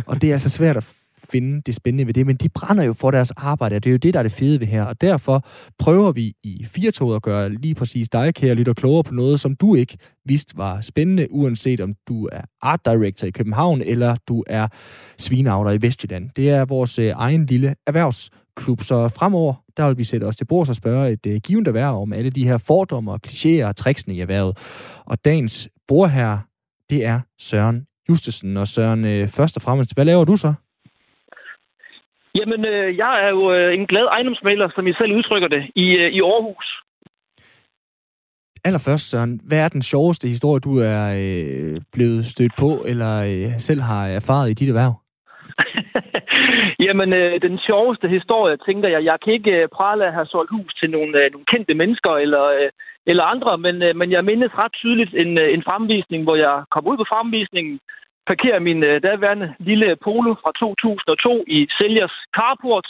[0.07, 0.93] og det er altså svært at
[1.31, 3.93] finde det spændende ved det, men de brænder jo for deres arbejde, og det er
[3.93, 4.85] jo det, der er det fede ved her.
[4.85, 5.47] Og derfor
[5.79, 9.57] prøver vi i Firtoget at gøre lige præcis dig, kære lytter, klogere på noget, som
[9.57, 14.45] du ikke vidste var spændende, uanset om du er art director i København, eller du
[14.47, 14.69] er
[15.19, 16.31] svineavler i Vestjylland.
[16.37, 20.45] Det er vores øh, egen lille erhvervsklub, så fremover, der vil vi sætte os til
[20.45, 23.77] bords og spørge et øh, givet erhverv om alle de her fordomme og klichéer og
[23.77, 24.59] tricksene i erhvervet.
[25.05, 26.41] Og dagens bordherre,
[26.91, 28.57] det er Søren Justesen.
[28.57, 30.55] Og Søren, øh, først og fremmest, hvad laver du så?
[32.39, 35.87] Jamen, øh, jeg er jo øh, en glad ejendomsmaler, som I selv udtrykker det, i,
[36.03, 36.69] øh, i Aarhus.
[38.65, 43.61] Allerførst, Søren, hvad er den sjoveste historie, du er øh, blevet stødt på, eller øh,
[43.69, 44.95] selv har erfaret i dit erhverv?
[46.87, 50.51] Jamen, øh, den sjoveste historie, tænker jeg, jeg kan ikke øh, prale at have solgt
[50.57, 52.71] hus til nogle, øh, nogle kendte mennesker eller, øh,
[53.07, 56.55] eller andre, men, øh, men jeg mindes ret tydeligt en, øh, en fremvisning, hvor jeg
[56.75, 57.81] kom ud på fremvisningen,
[58.31, 62.89] parkerer min øh, daværende lille Polo fra 2002 i sælgers carport,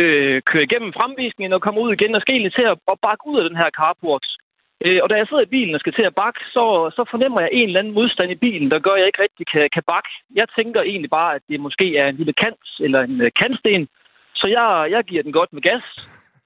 [0.00, 3.24] øh, kører igennem fremvisningen og kommer ud igen og skal egentlig til at, at bakke
[3.30, 4.26] ud af den her carport.
[4.84, 6.64] Øh, og da jeg sidder i bilen og skal til at bakke, så,
[6.96, 9.46] så fornemmer jeg en eller anden modstand i bilen, der gør, at jeg ikke rigtig
[9.52, 10.12] kan, kan bakke.
[10.40, 13.88] Jeg tænker egentlig bare, at det måske er en lille kant eller en øh, kantsten.
[14.40, 15.84] Så jeg, jeg giver den godt med gas,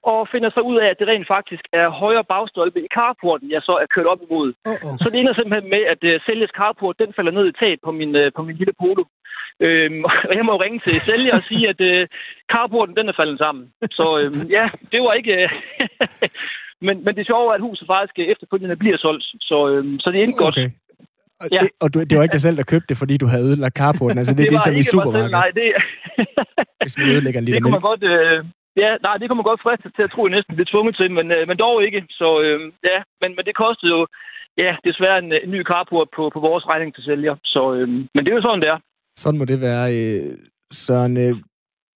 [0.03, 3.61] og finder så ud af, at det rent faktisk er højre bagstolpe i carporten, jeg
[3.61, 4.53] så er kørt op imod.
[4.67, 4.95] Uh-oh.
[5.01, 7.91] Så det ender simpelthen med, at uh, sælgers carport, den falder ned i taget på
[7.99, 9.03] min, uh, på min lille polo.
[9.65, 12.07] Øhm, og jeg må jo ringe til sælger og sige, at uh,
[12.53, 13.63] carporten, den er faldet sammen.
[13.99, 15.33] Så øhm, ja, det var ikke...
[15.43, 15.49] Uh,
[16.87, 19.25] men, men det sjove er, at huset faktisk øh, efterfølgende bliver solgt.
[19.49, 20.57] Så, øhm, så det er ikke godt.
[20.57, 20.69] Okay.
[21.41, 21.59] Og, Ja.
[21.63, 23.75] det, og du, det var ikke dig selv, der købte det, fordi du havde ødelagt
[23.75, 24.17] carporten.
[24.17, 25.67] Altså, det, det er ligesom i supermarkedet, Nej, det,
[26.81, 28.03] hvis man ødelægger en liter det kunne man godt...
[28.03, 30.65] Øh, ja, nej, det kunne man godt friste til at tro, at jeg næsten blev
[30.65, 32.01] tvunget til, men, øh, men dog ikke.
[32.09, 34.07] Så øh, ja, men, men det kostede jo
[34.57, 37.35] ja, desværre en, øh, en ny carport på, på vores regning til sælger.
[37.43, 38.79] Så, øh, men det er jo sådan, det er.
[39.17, 39.85] Sådan må det være.
[39.97, 40.37] Øh,
[40.71, 41.35] Søren, øh,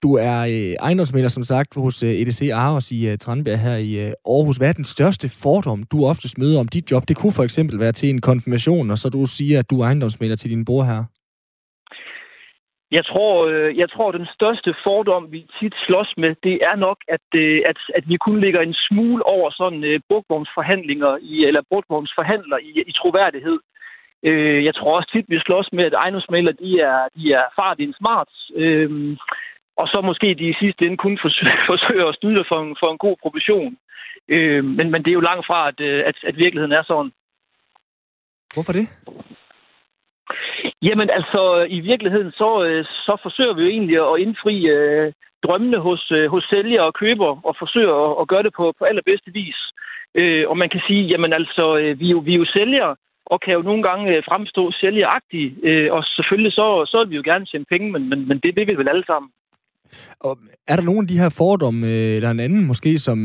[0.03, 3.91] du er øh, ejendomsmælder, som sagt, hos øh, EDC Aarhus i øh, Tranbjerg her i
[4.05, 4.57] øh, Aarhus.
[4.57, 7.07] Hvad er den største fordom, du oftest møder om dit job?
[7.07, 9.85] Det kunne for eksempel være til en konfirmation, og så du siger, at du er
[9.85, 11.03] ejendomsmælder til din bror her.
[12.97, 16.99] Jeg tror, øh, jeg tror, den største fordom, vi tit slås med, det er nok,
[17.07, 21.45] at, øh, at, at vi kun ligger en smule over sådan øh, uh, brugvognsforhandlinger, i,
[21.45, 23.59] eller brugvognsforhandler i, i troværdighed.
[24.27, 27.79] Uh, jeg tror også tit, vi slås med, at ejendomsmælder, de er, de er fart
[27.79, 28.31] i en smart.
[28.61, 29.17] Uh,
[29.81, 32.91] og så måske de i sidste ende kun forsøger, forsøger at styre for en, for
[32.91, 33.77] en god provision.
[34.27, 37.11] Øh, men, men det er jo langt fra, at, at, at virkeligheden er sådan.
[38.53, 38.87] Hvorfor det?
[40.87, 41.41] Jamen altså,
[41.77, 45.13] i virkeligheden, så, øh, så forsøger vi jo egentlig at indfri øh,
[45.45, 48.83] drømmene hos, øh, hos sælgere og køber, og forsøger at, at gøre det på, på
[48.85, 49.59] allerbedste vis.
[50.19, 52.95] Øh, og man kan sige, jamen altså, øh, vi, er jo, vi er jo sælgere,
[53.25, 57.15] og kan jo nogle gange øh, fremstå sælgeragtige, øh, og selvfølgelig så, så vil vi
[57.15, 59.29] jo gerne tjene penge, men, men, men det vil vi vel alle sammen.
[60.19, 63.17] Og er der nogen af de her fordomme, øh, eller en anden måske, som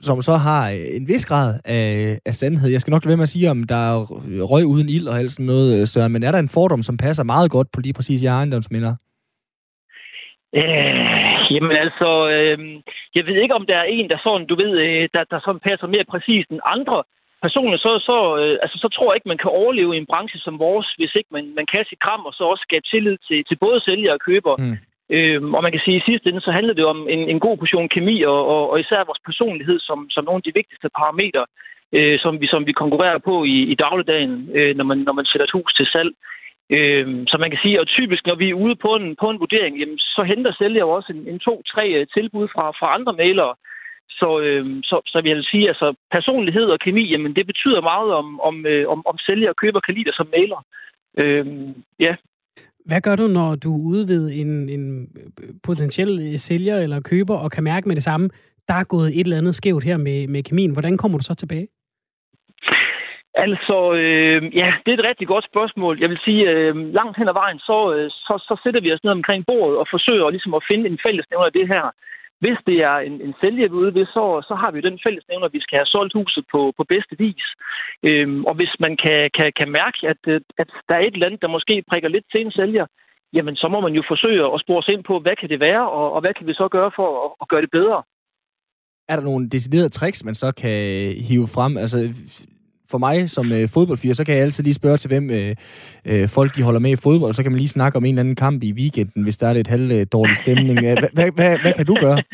[0.00, 2.70] som så har en vis grad af, af sandhed.
[2.70, 3.96] Jeg skal nok lade være med at sige, om der er
[4.52, 6.96] røg uden ild og alt sådan noget, øh, Søren, men er der en fordom, som
[6.96, 8.94] passer meget godt på lige præcis jeres ejendomsminder?
[10.60, 10.94] Øh,
[11.54, 12.58] jamen altså, øh,
[13.16, 15.66] jeg ved ikke, om der er en, der sådan, du ved, øh, der, der sådan
[15.68, 16.98] passer mere præcist end andre.
[17.46, 20.38] Personligt, så, så, øh, altså, så tror jeg ikke, man kan overleve i en branche
[20.46, 23.38] som vores, hvis ikke man, man kan sit kram, og så også skabe tillid til,
[23.48, 24.54] til både sælger og køber.
[24.58, 24.76] Mm.
[25.10, 27.40] Øhm, og man kan sige, at i sidste ende, så handler det om en, en
[27.40, 30.88] god portion kemi, og, og, og især vores personlighed som, som nogle af de vigtigste
[30.98, 31.44] parametre,
[31.92, 35.26] øh, som, vi, som vi konkurrerer på i, i dagligdagen, øh, når, man, når man
[35.26, 36.12] sætter et hus til salg.
[36.70, 39.40] Øh, så man kan sige, at typisk, når vi er ude på en, på en
[39.40, 43.12] vurdering, jamen, så henter sælger jo også en, en to-tre øh, tilbud fra, fra andre
[43.12, 43.54] malere.
[44.10, 47.80] Så, øh, så, så vil jeg sige, at altså, personlighed og kemi, jamen, det betyder
[47.80, 50.60] meget om, om, øh, om, om sælger og køber kan lide dig som maler.
[51.18, 51.46] Øh,
[52.00, 52.14] ja,
[52.86, 55.08] hvad gør du, når du er ude ved en, en
[55.42, 58.30] øh, potentiel sælger eller køber og kan mærke med det samme,
[58.68, 60.72] der er gået et eller andet skævt her med, med kemien.
[60.72, 61.68] Hvordan kommer du så tilbage?
[63.44, 66.00] Altså, øh, ja, det er et rigtig godt spørgsmål.
[66.00, 69.04] Jeg vil sige, øh, langt hen ad vejen, så, øh, så, så sætter vi os
[69.04, 71.84] ned omkring bordet og forsøger ligesom at finde en fællesnævner af det her.
[72.42, 74.88] Hvis det er en, en sælger, vi er ude ved, så, så har vi jo
[74.88, 77.46] den fællesnævner, at vi skal have solgt huset på, på bedste vis.
[78.08, 81.26] Øhm, og hvis man kan, kan, kan mærke, at, øh, at der er et eller
[81.26, 82.86] andet, der måske prikker lidt til en sælger,
[83.36, 85.84] jamen så må man jo forsøge at spore sig ind på, hvad kan det være,
[85.98, 88.02] og, og hvad kan vi så gøre for at, at gøre det bedre.
[89.08, 90.78] Er der nogle deciderede tricks, man så kan
[91.28, 91.76] hive frem?
[91.76, 91.98] Altså,
[92.90, 95.52] for mig som øh, fodboldfyr, så kan jeg altid lige spørge til, hvem øh,
[96.10, 98.14] øh, folk de holder med i fodbold, og så kan man lige snakke om en
[98.14, 100.78] eller anden kamp i weekenden, hvis der er lidt halv øh, dårlig stemning.
[100.88, 102.18] Øh, hvad, hvad, hvad, kan du gøre?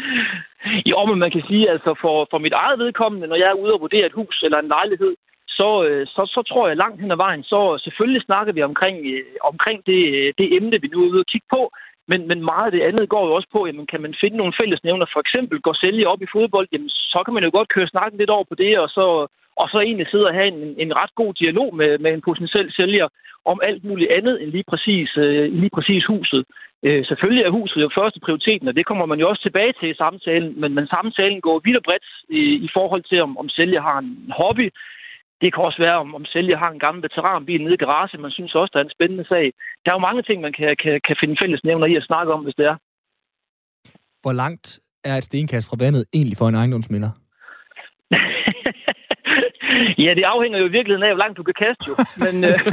[0.91, 3.73] Jo, men man kan sige, altså for, for mit eget vedkommende, når jeg er ude
[3.75, 5.15] og vurdere et hus eller en lejlighed,
[5.59, 8.97] så, øh, så, så tror jeg langt hen ad vejen, så selvfølgelig snakker vi omkring,
[9.15, 10.01] øh, omkring det,
[10.39, 11.63] det emne, vi nu er ude og kigge på,
[12.11, 14.59] men, men meget af det andet går jo også på, jamen kan man finde nogle
[14.61, 17.93] fællesnævner, for eksempel går sælge op i fodbold, jamen så kan man jo godt køre
[17.93, 19.07] snakken lidt over på det, og så,
[19.57, 22.73] og så egentlig sidde og have en, en ret god dialog med, med en potentiel
[22.73, 23.09] sælger
[23.45, 26.45] om alt muligt andet end lige præcis, øh, lige præcis huset.
[26.87, 29.91] Øh, selvfølgelig er huset jo første prioriteten, og det kommer man jo også tilbage til
[29.91, 33.49] i samtalen, men, men samtalen går vidt og bredt i, i forhold til, om, om
[33.49, 34.67] sælger har en hobby.
[35.41, 38.19] Det kan også være, om, om sælger har en gammel veteranbil nede i garage.
[38.19, 39.53] Man synes også, der er en spændende sag.
[39.83, 42.33] Der er jo mange ting, man kan, kan, kan finde fælles nævner i at snakke
[42.33, 42.77] om, hvis det er.
[44.23, 47.11] Hvor langt er et stenkast fra vandet egentlig for en ejendomsminder?
[50.05, 51.95] Ja, det afhænger jo i virkeligheden af, hvor langt du kan kaste jo.
[52.25, 52.59] Men øh,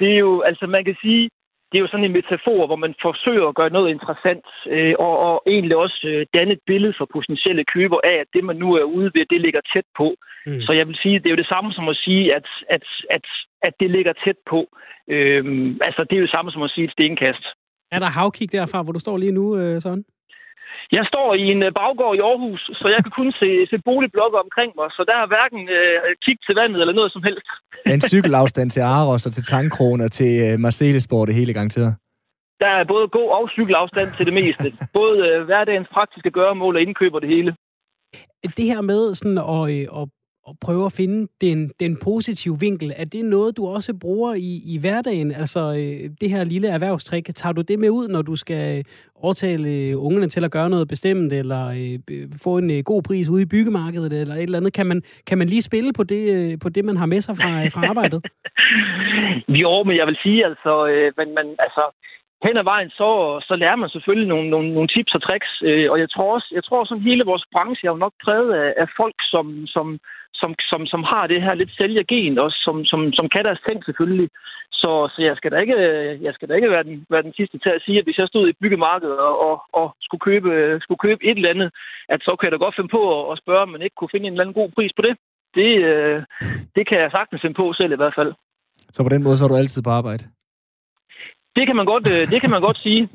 [0.00, 1.30] det er jo, altså man kan sige,
[1.72, 5.14] det er jo sådan en metafor, hvor man forsøger at gøre noget interessant, øh, og,
[5.28, 8.68] og egentlig også øh, danne et billede for potentielle køber af, at det, man nu
[8.80, 10.06] er ude ved, det ligger tæt på.
[10.46, 10.60] Mm.
[10.66, 13.26] Så jeg vil sige, det er jo det samme som at sige, at, at, at,
[13.62, 14.60] at det ligger tæt på.
[15.14, 15.42] Øh,
[15.88, 17.44] altså, det er jo det samme som at sige et stenkast.
[17.94, 20.04] Er der havkig derfra, hvor du står lige nu, øh, sådan?
[20.96, 24.38] Jeg står i en øh, baggård i Aarhus, så jeg kan kun se, se boligblokke
[24.44, 27.46] omkring mig, så der er hverken øh, kig til vandet eller noget som helst.
[27.86, 31.92] en cykelafstand til Aros og til Tankkron og til øh, Mercedesborg, det hele garanteret.
[32.62, 34.66] Der er både god og cykelafstand til det meste.
[34.98, 37.50] både øh, hverdagens praktiske gøremål og indkøb og det hele.
[38.58, 40.08] Det her med sådan at, øh, at
[40.48, 42.92] at prøve at finde den, den positive vinkel.
[42.96, 45.32] Er det noget, du også bruger i, i hverdagen?
[45.32, 48.84] Altså øh, det her lille erhvervstrik, tager du det med ud, når du skal øh,
[49.14, 53.28] overtale øh, ungerne til at gøre noget bestemt, eller øh, få en øh, god pris
[53.28, 54.72] ude i byggemarkedet, eller et eller andet?
[54.72, 57.36] Kan man, kan man lige spille på det, øh, på det man har med sig
[57.36, 58.20] fra, fra arbejdet?
[59.62, 61.84] jo, men jeg vil sige, altså, øh, men, man, altså
[62.46, 63.08] hen ad vejen, så,
[63.48, 65.52] så lærer man selvfølgelig nogle, nogle, nogle tips og tricks.
[65.68, 68.52] Øh, og jeg tror også, jeg tror sådan hele vores branche er jo nok præget
[68.62, 69.86] af, af folk, som, som,
[70.42, 73.78] som, som, som har det her lidt sælgergen, og som, som, som kan deres ting
[73.84, 74.28] selvfølgelig.
[74.80, 75.76] Så, så jeg skal da ikke,
[76.26, 78.28] jeg skal da ikke være, den, være den sidste til at sige, at hvis jeg
[78.28, 80.50] stod i byggemarkedet og, og, og skulle, købe,
[80.84, 81.70] skulle købe et eller andet,
[82.14, 84.12] at så kan jeg da godt finde på at, at spørge, om man ikke kunne
[84.12, 85.14] finde en eller anden god pris på det.
[85.58, 86.18] Det, øh,
[86.76, 88.32] det kan jeg sagtens finde på selv i hvert fald.
[88.94, 90.24] Så på den måde, så er du altid på arbejde?
[91.56, 93.08] Det kan man godt, øh, det kan man godt sige.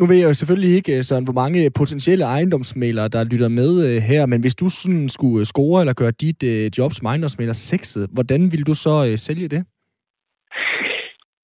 [0.00, 3.70] Nu ved jeg jo selvfølgelig ikke, øh, sådan, hvor mange potentielle ejendomsmalere, der lytter med
[3.86, 6.42] øh, her, men hvis du sådan skulle score eller gøre dit
[6.78, 9.62] job som ejendomsmaler sexet, hvordan vil du så sælge det?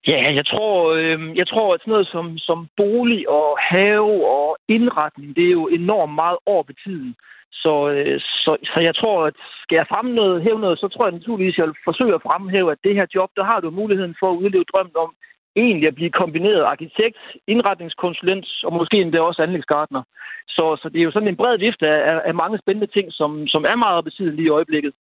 [0.07, 4.57] Ja, jeg tror, øh, jeg tror at sådan noget som, som bolig og have og
[4.69, 7.15] indretning, det er jo enormt meget over på tiden.
[7.63, 11.07] Så, øh, så, så jeg tror, at skal jeg fremme noget, hæve noget, så tror
[11.07, 13.71] jeg naturligvis, at jeg vil forsøge at fremhæve, at det her job, der har du
[13.71, 15.11] muligheden for at udleve drømmen om
[15.57, 20.03] egentlig at blive kombineret arkitekt, indretningskonsulent og måske endda også anlægsgartner.
[20.49, 23.47] Så, så det er jo sådan en bred vifte af, af mange spændende ting, som,
[23.47, 24.93] som er meget besiddet lige i øjeblikket.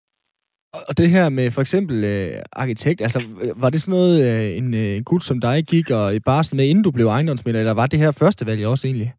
[0.89, 3.21] Og det her med for eksempel øh, arkitekt, altså
[3.57, 6.67] var det sådan noget, øh, en, øh, gut som dig gik og i barsel med,
[6.69, 9.13] inden du blev ejendomsmælder, eller var det her første valg også egentlig?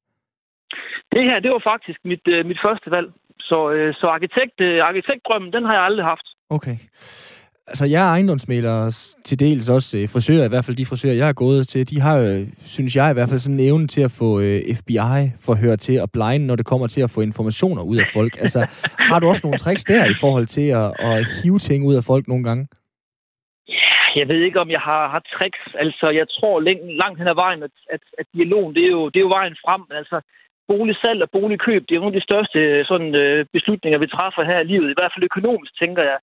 [1.16, 3.10] Det her, det var faktisk mit, øh, mit første valg.
[3.40, 6.28] Så, øh, så arkitekt, øh, arkitektdrømmen, den har jeg aldrig haft.
[6.50, 6.76] Okay.
[7.72, 8.76] Altså, jeg er ejendomsmaler
[9.28, 11.98] til dels også øh, frisører, i hvert fald de frisører, jeg har gået til, de
[12.06, 12.28] har jo,
[12.76, 16.10] synes jeg i hvert fald, sådan en evne til at få øh, FBI-forhør til at
[16.16, 18.34] blinde, når det kommer til at få informationer ud af folk.
[18.46, 18.60] Altså,
[19.10, 22.04] har du også nogle tricks der i forhold til at, at hive ting ud af
[22.12, 22.64] folk nogle gange?
[23.80, 25.64] Ja, jeg ved ikke, om jeg har, har tricks.
[25.84, 26.56] Altså, jeg tror
[27.04, 29.56] langt hen ad vejen, at, at, at dialogen, det er, jo, det er jo vejen
[29.66, 29.84] frem.
[30.02, 30.18] Altså,
[30.72, 32.60] boligsalg og boligkøb, det er nogle af de største
[32.92, 34.90] sådan, øh, beslutninger, vi træffer her i livet.
[34.90, 36.20] I hvert fald økonomisk, tænker jeg.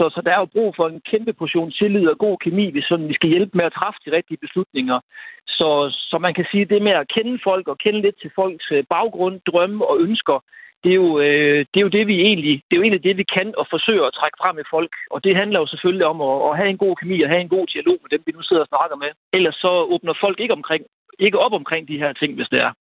[0.00, 2.84] Så, så der er jo brug for en kæmpe portion tillid og god kemi, hvis
[2.84, 4.98] sådan, vi skal hjælpe med at træffe de rigtige beslutninger.
[5.46, 5.68] Så,
[6.10, 8.84] så man kan sige, det med at kende folk og kende lidt til folks øh,
[8.94, 10.38] baggrund, drømme og ønsker,
[10.84, 13.16] det er, jo, øh, det er jo det, vi egentlig, det er jo egentlig det,
[13.16, 14.92] vi kan og forsøger at trække frem i folk.
[15.14, 17.54] Og det handler jo selvfølgelig om at, at have en god kemi og have en
[17.56, 19.10] god dialog med dem, vi nu sidder og snakker med.
[19.32, 20.82] Ellers så åbner folk ikke, omkring,
[21.18, 22.72] ikke op omkring de her ting, hvis det er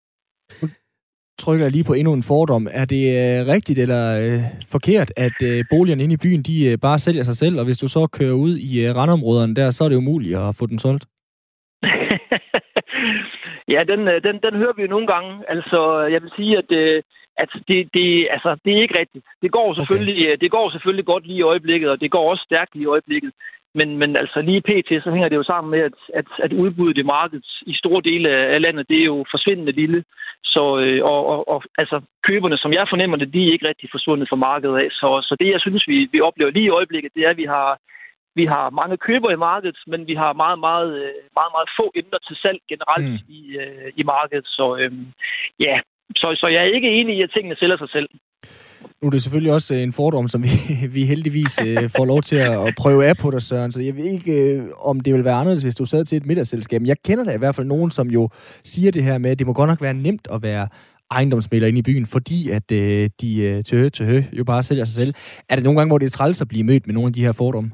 [1.40, 2.68] trykker jeg lige på endnu en fordom.
[2.82, 4.40] Er det øh, rigtigt eller øh,
[4.76, 7.82] forkert, at øh, boligerne inde i byen, de øh, bare sælger sig selv, og hvis
[7.84, 10.80] du så kører ud i øh, randområderne der, så er det umuligt at få den
[10.80, 11.06] solgt?
[13.74, 15.32] ja, den, øh, den, den hører vi jo nogle gange.
[15.54, 15.80] Altså,
[16.14, 17.02] jeg vil sige, at, øh,
[17.44, 19.26] at det, det, altså, det er ikke rigtigt.
[19.44, 20.38] Det går, selvfølgelig, okay.
[20.42, 23.32] det går selvfølgelig godt lige i øjeblikket, og det går også stærkt lige i øjeblikket.
[23.76, 26.98] Men, men altså lige pt, så hænger det jo sammen med, at, at, at udbuddet
[26.98, 30.04] i markedet i store dele af landet, det er jo forsvindende lille.
[30.44, 33.90] Så, øh, og, og, og altså, køberne, som jeg fornemmer det, de er ikke rigtig
[33.92, 34.90] forsvundet fra markedet af.
[34.92, 37.48] Så, så det, jeg synes, vi, vi oplever lige i øjeblikket, det er, at vi
[37.56, 37.80] har,
[38.36, 41.92] vi har mange købere i markedet, men vi har meget, meget, øh, meget, meget få
[41.96, 43.34] emner til salg generelt mm.
[43.38, 44.48] i, øh, i markedet.
[44.48, 44.92] Så øh,
[45.60, 45.80] ja,
[46.16, 48.10] så, så jeg er ikke enig i, at tingene sælger sig selv.
[49.02, 50.50] Nu er det selvfølgelig også øh, en fordom, som vi,
[50.96, 53.72] vi heldigvis øh, får lov til at, prøve af på dig, Søren.
[53.72, 56.26] Så jeg ved ikke, øh, om det vil være anderledes, hvis du sad til et
[56.26, 56.82] middagsselskab.
[56.82, 58.30] Men jeg kender da i hvert fald nogen, som jo
[58.64, 60.68] siger det her med, at det må godt nok være nemt at være
[61.12, 64.86] ejendomsmælder inde i byen, fordi at øh, de øh, til hø til jo bare sælger
[64.86, 65.14] sig selv.
[65.50, 67.22] Er det nogle gange, hvor det er træls at blive mødt med nogle af de
[67.22, 67.72] her fordomme?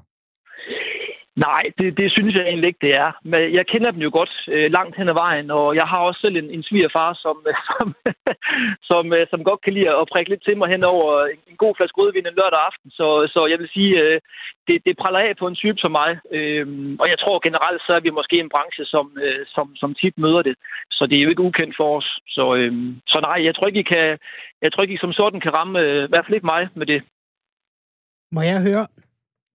[1.35, 3.11] Nej, det, det synes jeg egentlig ikke, det er.
[3.23, 6.19] Men jeg kender dem jo godt øh, langt hen ad vejen, og jeg har også
[6.21, 7.87] selv en, en svigerfar, som, øh, som,
[8.89, 11.57] som, øh, som godt kan lide at prikke lidt til mig hen over en, en
[11.63, 12.89] god flaske rødvin en lørdag aften.
[12.91, 14.19] Så, så jeg vil sige, øh,
[14.67, 16.11] det, det praller af på en type som mig.
[16.37, 16.65] Øh,
[17.01, 20.17] og jeg tror generelt, så er vi måske en branche, som, øh, som, som tit
[20.17, 20.55] møder det.
[20.91, 22.09] Så det er jo ikke ukendt for os.
[22.35, 22.71] Så, øh,
[23.11, 24.17] så nej, jeg tror ikke, I kan,
[24.61, 26.85] jeg tror ikke, I som sådan kan ramme, øh, i hvert fald ikke mig med
[26.85, 27.01] det.
[28.31, 28.87] Må jeg høre,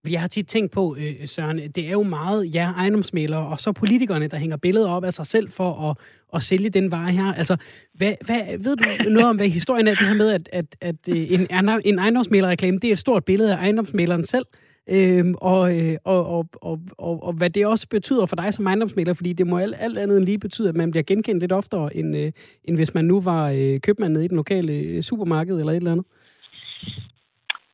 [0.09, 3.59] jeg har tit tænkt på, øh, Søren, det er jo meget jer ja, ejendomsmalere, og
[3.59, 5.97] så politikerne, der hænger billeder op af sig selv for at,
[6.35, 7.35] at sælge den vare her.
[7.35, 7.57] Altså,
[7.95, 10.97] hvad, hvad, ved du noget om, hvad historien er det her med, at, at, at
[11.09, 11.49] øh, en,
[11.85, 14.47] en ejendomsmalerreklame, det er et stort billede af ejendomsmaleren selv,
[14.91, 18.67] øhm, og, øh, og, og, og, og, og hvad det også betyder for dig som
[18.67, 21.53] ejendomsmaler, fordi det må alt, alt andet end lige betyde, at man bliver genkendt lidt
[21.53, 22.33] oftere, end, øh,
[22.65, 25.77] end hvis man nu var øh, købmand nede i den lokale øh, supermarked eller et
[25.77, 26.07] eller andet.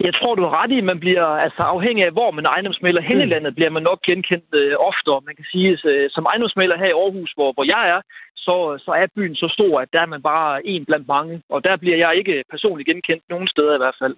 [0.06, 3.02] Jeg tror, du har ret i, at man bliver altså, afhængig af, hvor man ejendomsmælder
[3.02, 3.24] hen mm.
[3.24, 5.26] i landet, bliver man nok genkendt øh, oftere.
[5.28, 8.00] Man kan sige, øh, som ejendomsmælder her i Aarhus, hvor, hvor jeg er,
[8.36, 11.42] så, så er byen så stor, at der er man bare en blandt mange.
[11.54, 14.16] Og der bliver jeg ikke personligt genkendt nogen steder i hvert fald.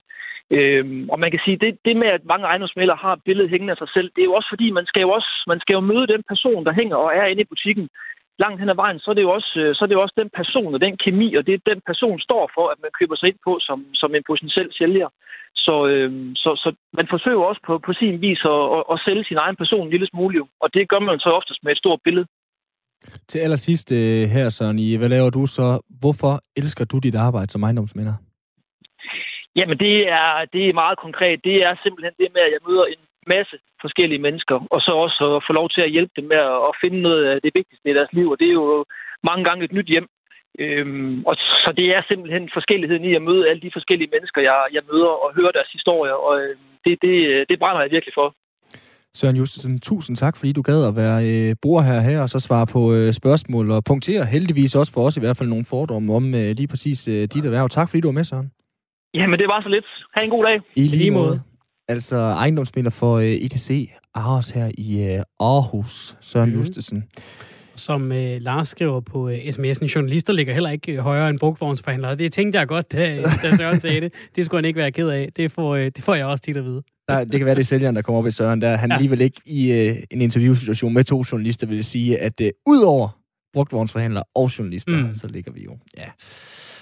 [0.51, 3.79] Øhm, og man kan sige, det, det med, at mange ejendomsmælder har billedet hængende af
[3.79, 6.07] sig selv, det er jo også fordi, man skal jo også man skal jo møde
[6.15, 7.89] den person, der hænger og er inde i butikken
[8.43, 10.19] langt hen ad vejen, så er det jo også, øh, så er det jo også
[10.23, 13.17] den person og den kemi, og det er den person står for, at man køber
[13.17, 15.09] sig ind på som, som en potentiel sælger.
[15.67, 16.11] Så, øh,
[16.43, 16.69] så, så
[16.99, 19.95] man forsøger også på, på sin vis at, at, at sælge sin egen person en
[19.95, 22.27] lille smule, og det gør man så oftest med et stort billede.
[23.29, 25.67] Til allersidst øh, her, Søren, hvad laver du så?
[26.01, 28.15] Hvorfor elsker du dit arbejde som ejendomsmænder?
[29.59, 31.39] Jamen, det er, det er meget konkret.
[31.45, 35.37] Det er simpelthen det med, at jeg møder en masse forskellige mennesker, og så også
[35.37, 37.97] at få lov til at hjælpe dem med at finde noget af det vigtigste i
[37.99, 38.85] deres liv, og det er jo
[39.29, 40.09] mange gange et nyt hjem.
[40.59, 44.57] Øhm, og så det er simpelthen forskelligheden i at møde alle de forskellige mennesker, jeg,
[44.77, 47.15] jeg møder og høre deres historier, og øh, det, det,
[47.49, 48.35] det brænder jeg virkelig for.
[49.15, 52.41] Søren Justesen, tusind tak, fordi du gad at være øh, bor her, her og så
[52.41, 56.15] svare på øh, spørgsmål og punktere heldigvis også for os i hvert fald nogle fordomme
[56.15, 57.69] om øh, lige præcis øh, dit erhverv.
[57.69, 58.51] Tak, fordi du var med, Søren.
[59.15, 59.87] Jamen, det var så lidt.
[60.15, 60.61] Ha' en god dag.
[60.77, 61.41] I lige måde.
[61.89, 66.57] Altså ejendomsmidler for øh, ETC Aarhus her i øh, Aarhus, Søren mm.
[66.57, 67.05] Justesen.
[67.77, 72.15] Som øh, Lars skriver på øh, sms'en, journalister ligger heller ikke øh, højere end brugtvognsforhandlere.
[72.15, 74.13] Det tænkte jeg godt, da, da Søren sagde det.
[74.37, 75.29] Det skulle han ikke være ked af.
[75.37, 76.83] Det får, øh, det får jeg også tit at vide.
[77.09, 78.61] Der, det kan være, det er sælgeren, der kommer op i Søren.
[78.61, 78.97] Der han ja.
[78.97, 83.19] alligevel ikke i øh, en interviewsituation med to journalister vil sige, at øh, udover
[83.53, 85.15] brugtvognsforhandlere og journalister, mm.
[85.15, 85.79] så ligger vi jo.
[85.97, 86.09] Ja.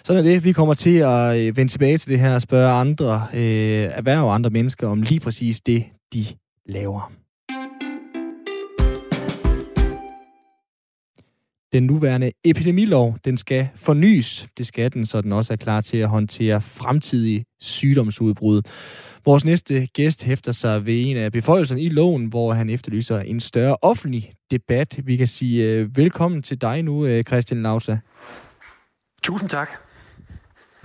[0.06, 0.44] Sådan er det.
[0.44, 4.24] Vi kommer til at øh, vende tilbage til det her og spørge andre øh, erhverv
[4.24, 5.84] og andre mennesker om lige præcis det,
[6.14, 6.24] de
[6.66, 7.12] laver.
[11.72, 14.46] Den nuværende epidemilov, den skal fornyes.
[14.58, 18.62] Det skal den, så den også er klar til at håndtere fremtidige sygdomsudbrud.
[19.24, 23.40] Vores næste gæst hæfter sig ved en af beføjelserne i loven, hvor han efterlyser en
[23.40, 25.00] større offentlig debat.
[25.04, 27.96] Vi kan sige øh, velkommen til dig nu, øh, Christian Lausa.
[29.22, 29.85] Tusind tak.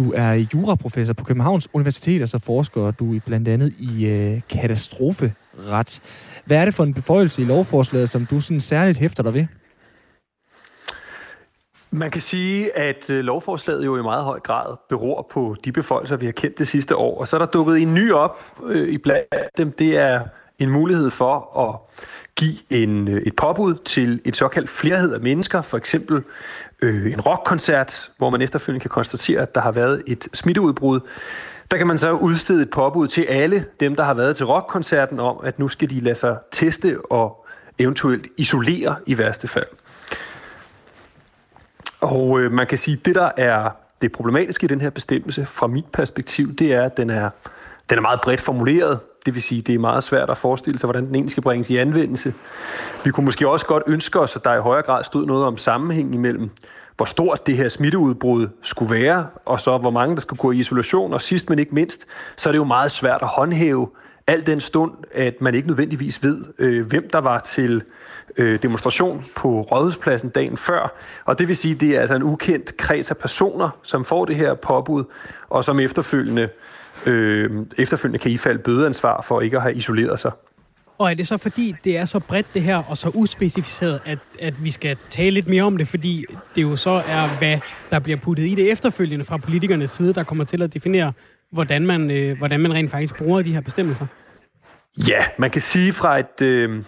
[0.02, 4.42] Du er juraprofessor på Københavns Universitet, og så forsker du i blandt andet i øh,
[4.50, 6.02] katastroferet.
[6.46, 9.46] Hvad er det for en beføjelse i lovforslaget, som du sådan særligt hæfter dig ved?
[11.92, 16.16] Man kan sige, at øh, lovforslaget jo i meget høj grad beror på de beføjelser,
[16.16, 17.20] vi har kendt det sidste år.
[17.20, 19.72] Og så er der dukket en ny op øh, i blandt dem.
[19.72, 20.22] Det er
[20.60, 21.96] en mulighed for at
[22.36, 26.24] give en, øh, et påbud til et såkaldt flerhed af mennesker, for eksempel
[26.82, 31.00] øh, en rockkoncert, hvor man efterfølgende kan konstatere, at der har været et smitteudbrud.
[31.72, 35.20] Der kan man så udstede et påbud til alle dem, der har været til rockkoncerten
[35.20, 37.46] om, at nu skal de lade sig teste og
[37.80, 39.66] eventuelt isolere i værste fald.
[42.02, 43.70] Og øh, man kan sige, at det, der er
[44.02, 47.30] det problematiske i den her bestemmelse, fra mit perspektiv, det er, at den er,
[47.90, 49.00] den er meget bredt formuleret.
[49.26, 51.70] Det vil sige, det er meget svært at forestille sig, hvordan den egentlig skal bringes
[51.70, 52.34] i anvendelse.
[53.06, 55.58] Vi kunne måske også godt ønske os, at der i højere grad stod noget om
[55.58, 56.50] sammenhæng imellem,
[56.98, 60.58] hvor stort det her smitteudbrud skulle være, og så hvor mange, der skulle gå i
[60.58, 61.14] isolation.
[61.14, 62.08] Og sidst men ikke mindst,
[62.38, 63.88] så er det jo meget svært at håndhæve
[64.28, 67.84] al den stund, at man ikke nødvendigvis ved, øh, hvem der var til
[68.38, 70.94] øh, demonstration på Rådhuspladsen dagen før.
[71.26, 74.26] Og det vil sige, at det er altså en ukendt kreds af personer, som får
[74.26, 75.04] det her påbud,
[75.50, 76.50] og som efterfølgende,
[77.06, 80.32] øh, efterfølgende kan ifalde bødeansvar for ikke at have isoleret sig.
[80.98, 84.20] Og er det så fordi, det er så bredt det her, og så uspecificeret, at,
[84.40, 86.26] at vi skal tale lidt mere om det, fordi
[86.56, 87.60] det jo så er, hvad
[87.92, 91.14] der bliver puttet i det efterfølgende fra politikernes side, der kommer til at definere,
[91.52, 94.06] hvordan man, øh, hvordan man rent faktisk bruger de her bestemmelser?
[95.08, 96.42] Ja, man kan sige fra et...
[96.42, 96.84] Øh,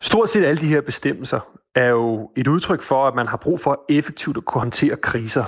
[0.00, 1.40] stort set alle de her bestemmelser
[1.74, 5.44] er jo et udtryk for, at man har brug for effektivt at kunne håndtere kriser.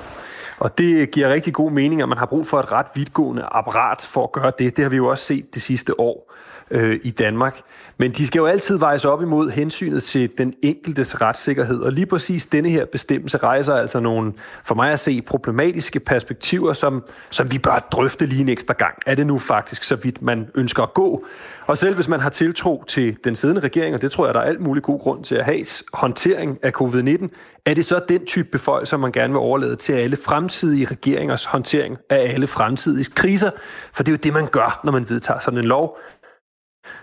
[0.61, 4.07] Og det giver rigtig god mening, at man har brug for et ret vidtgående apparat
[4.09, 4.77] for at gøre det.
[4.77, 6.33] Det har vi jo også set det sidste år
[6.71, 7.61] øh, i Danmark.
[7.99, 11.81] Men de skal jo altid vejes op imod hensynet til den enkeltes retssikkerhed.
[11.81, 14.33] Og lige præcis denne her bestemmelse rejser altså nogle,
[14.65, 18.95] for mig at se, problematiske perspektiver, som, som vi bør drøfte lige en ekstra gang.
[19.07, 21.25] Er det nu faktisk så vidt, man ønsker at gå?
[21.67, 24.41] Og selv hvis man har tiltro til den siddende regering, og det tror jeg, der
[24.41, 27.29] er alt muligt god grund til at have, håndtering af covid-19,
[27.65, 31.99] er det så den type beføjelser, man gerne vil overlade til alle fremtidige regeringers håndtering
[32.11, 33.51] af alle fremtidige kriser?
[33.93, 35.99] For det er jo det, man gør, når man vedtager sådan en lov.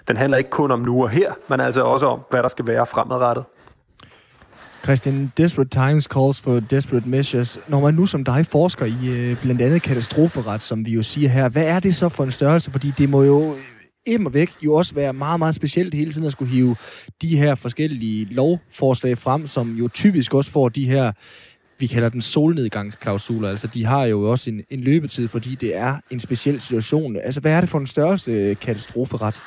[0.08, 2.68] Den handler ikke kun om nu og her, men altså også om, hvad der skal
[2.68, 3.44] være fremadrettet.
[4.84, 7.60] Christian, desperate times calls for desperate measures.
[7.68, 11.30] Når man nu som dig forsker i øh, blandt andet katastroferet, som vi jo siger
[11.30, 12.72] her, hvad er det så for en størrelse?
[12.72, 13.60] Fordi det må jo øh,
[14.06, 16.76] immer væk jo også være meget, meget specielt hele tiden at skulle hive
[17.22, 21.12] de her forskellige lovforslag frem, som jo typisk også får de her,
[21.80, 23.50] vi kalder den solnedgangsklausuler.
[23.50, 27.16] Altså, de har jo også en, en løbetid, fordi det er en speciel situation.
[27.16, 29.40] Altså, hvad er det for en størrelse øh, katastroferet?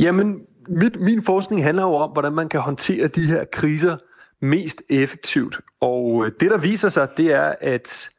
[0.00, 3.96] Jamen, mit, min forskning handler jo om, hvordan man kan håndtere de her kriser
[4.40, 5.60] mest effektivt.
[5.80, 8.10] Og øh, det, der viser sig, det er, at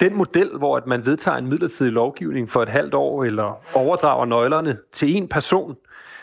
[0.00, 4.24] den model, hvor at man vedtager en midlertidig lovgivning for et halvt år, eller overdrager
[4.24, 5.74] nøglerne til en person,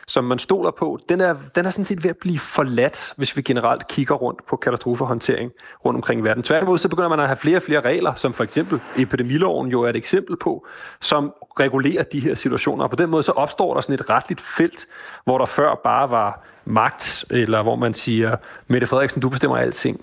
[0.07, 3.37] som man stoler på, den er, den er sådan set ved at blive forladt, hvis
[3.37, 5.51] vi generelt kigger rundt på katastrofehåndtering
[5.85, 6.43] rundt omkring i verden.
[6.43, 9.81] Tværtimod så begynder man at have flere og flere regler, som for eksempel epidemiloven jo
[9.81, 10.67] er et eksempel på,
[11.01, 12.83] som regulerer de her situationer.
[12.83, 14.85] Og på den måde så opstår der sådan et retligt felt,
[15.25, 18.35] hvor der før bare var magt, eller hvor man siger,
[18.67, 20.01] Mette Frederiksen, du bestemmer alting.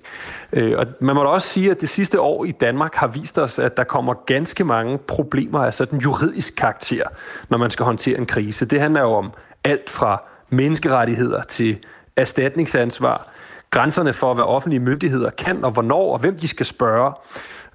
[0.53, 3.39] Øh, og man må da også sige, at det sidste år i Danmark har vist
[3.39, 7.05] os, at der kommer ganske mange problemer af sådan juridisk karakter,
[7.49, 8.67] når man skal håndtere en krise.
[8.67, 9.33] Det handler jo om
[9.65, 11.79] alt fra menneskerettigheder til
[12.17, 13.31] erstatningsansvar,
[13.71, 17.13] grænserne for, hvad offentlige myndigheder kan og hvornår, og hvem de skal spørge.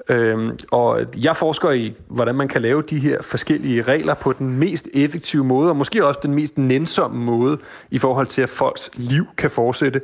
[0.10, 4.58] Øhm, og jeg forsker i, hvordan man kan lave de her forskellige regler på den
[4.60, 7.58] mest effektive måde, og måske også den mest nænsomme måde,
[7.90, 10.02] i forhold til, at folks liv kan fortsætte,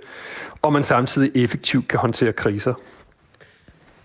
[0.62, 2.74] og man samtidig effektivt kan håndtere kriser.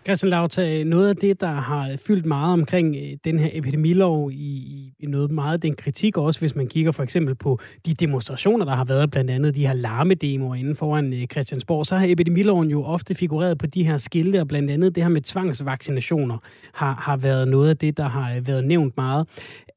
[0.07, 4.93] Christian Lauta, noget af det, der har fyldt meget omkring øh, den her epidemilov i,
[4.99, 8.75] i noget meget den kritik, også hvis man kigger for eksempel på de demonstrationer, der
[8.75, 12.85] har været, blandt andet de her larmedemoer inden foran øh, Christiansborg, så har epidemiloven jo
[12.85, 16.39] ofte figureret på de her skilte, og blandt andet det her med tvangsvaccinationer
[16.73, 19.29] har, har været noget af det, der har øh, været nævnt meget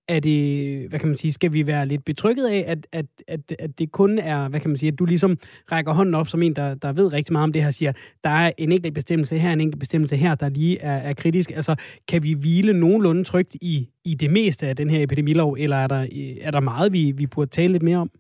[0.10, 3.40] er det, hvad kan man sige, skal vi være lidt betrykket af, at, at, at,
[3.60, 5.38] at det kun er, hvad kan man sige, at du ligesom
[5.72, 7.92] rækker hånden op som en, der, der ved rigtig meget om det her, siger,
[8.24, 11.52] der er en enkelt bestemmelse her, en enkelt bestemmelse her, der lige er, er kritisk.
[11.52, 11.76] Altså,
[12.08, 15.88] kan vi hvile nogenlunde trygt i, i det meste af den her epidemilov, eller er
[15.88, 16.08] der,
[16.42, 18.12] er der meget, vi, vi burde tale lidt mere om?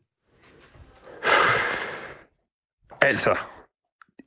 [3.02, 3.36] Altså,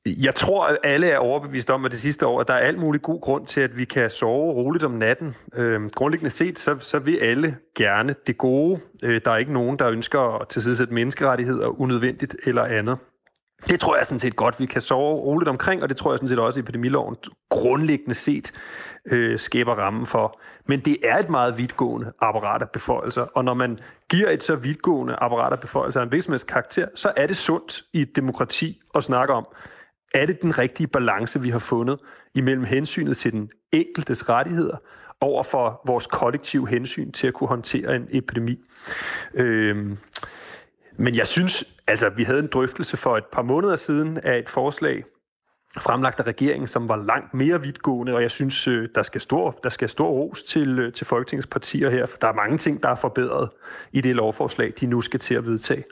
[0.07, 2.79] jeg tror, at alle er overbevist om, at det sidste år, at der er alt
[2.79, 5.37] muligt god grund til, at vi kan sove roligt om natten.
[5.55, 8.81] Øhm, grundlæggende set, så, så vil alle gerne det gode.
[9.03, 12.99] Øh, der er ikke nogen, der ønsker at tilsidesætte menneskerettigheder unødvendigt eller andet.
[13.69, 16.19] Det tror jeg sådan set godt, vi kan sove roligt omkring, og det tror jeg
[16.19, 17.17] sådan set også, at epidemiloven
[17.51, 18.53] grundlæggende set
[19.07, 20.41] øh, skaber rammen for.
[20.67, 23.79] Men det er et meget vidtgående apparat af beføjelser, og når man
[24.11, 27.83] giver et så vidtgående apparat af beføjelser af en virksomheds karakter, så er det sundt
[27.93, 29.47] i et demokrati at snakke om,
[30.15, 31.99] er det den rigtige balance, vi har fundet
[32.35, 34.77] imellem hensynet til den enkeltes rettigheder
[35.21, 38.59] over for vores kollektive hensyn til at kunne håndtere en epidemi.
[39.35, 39.99] Øhm,
[40.97, 44.49] men jeg synes, altså vi havde en drøftelse for et par måneder siden af et
[44.49, 45.05] forslag,
[45.81, 49.59] fremlagt af regeringen, som var langt mere vidtgående, og jeg synes, øh, der skal stor,
[49.63, 52.83] der skal stor ros til, øh, til Folketingets partier her, for der er mange ting,
[52.83, 53.49] der er forbedret
[53.93, 55.85] i det lovforslag, de nu skal til at vedtage.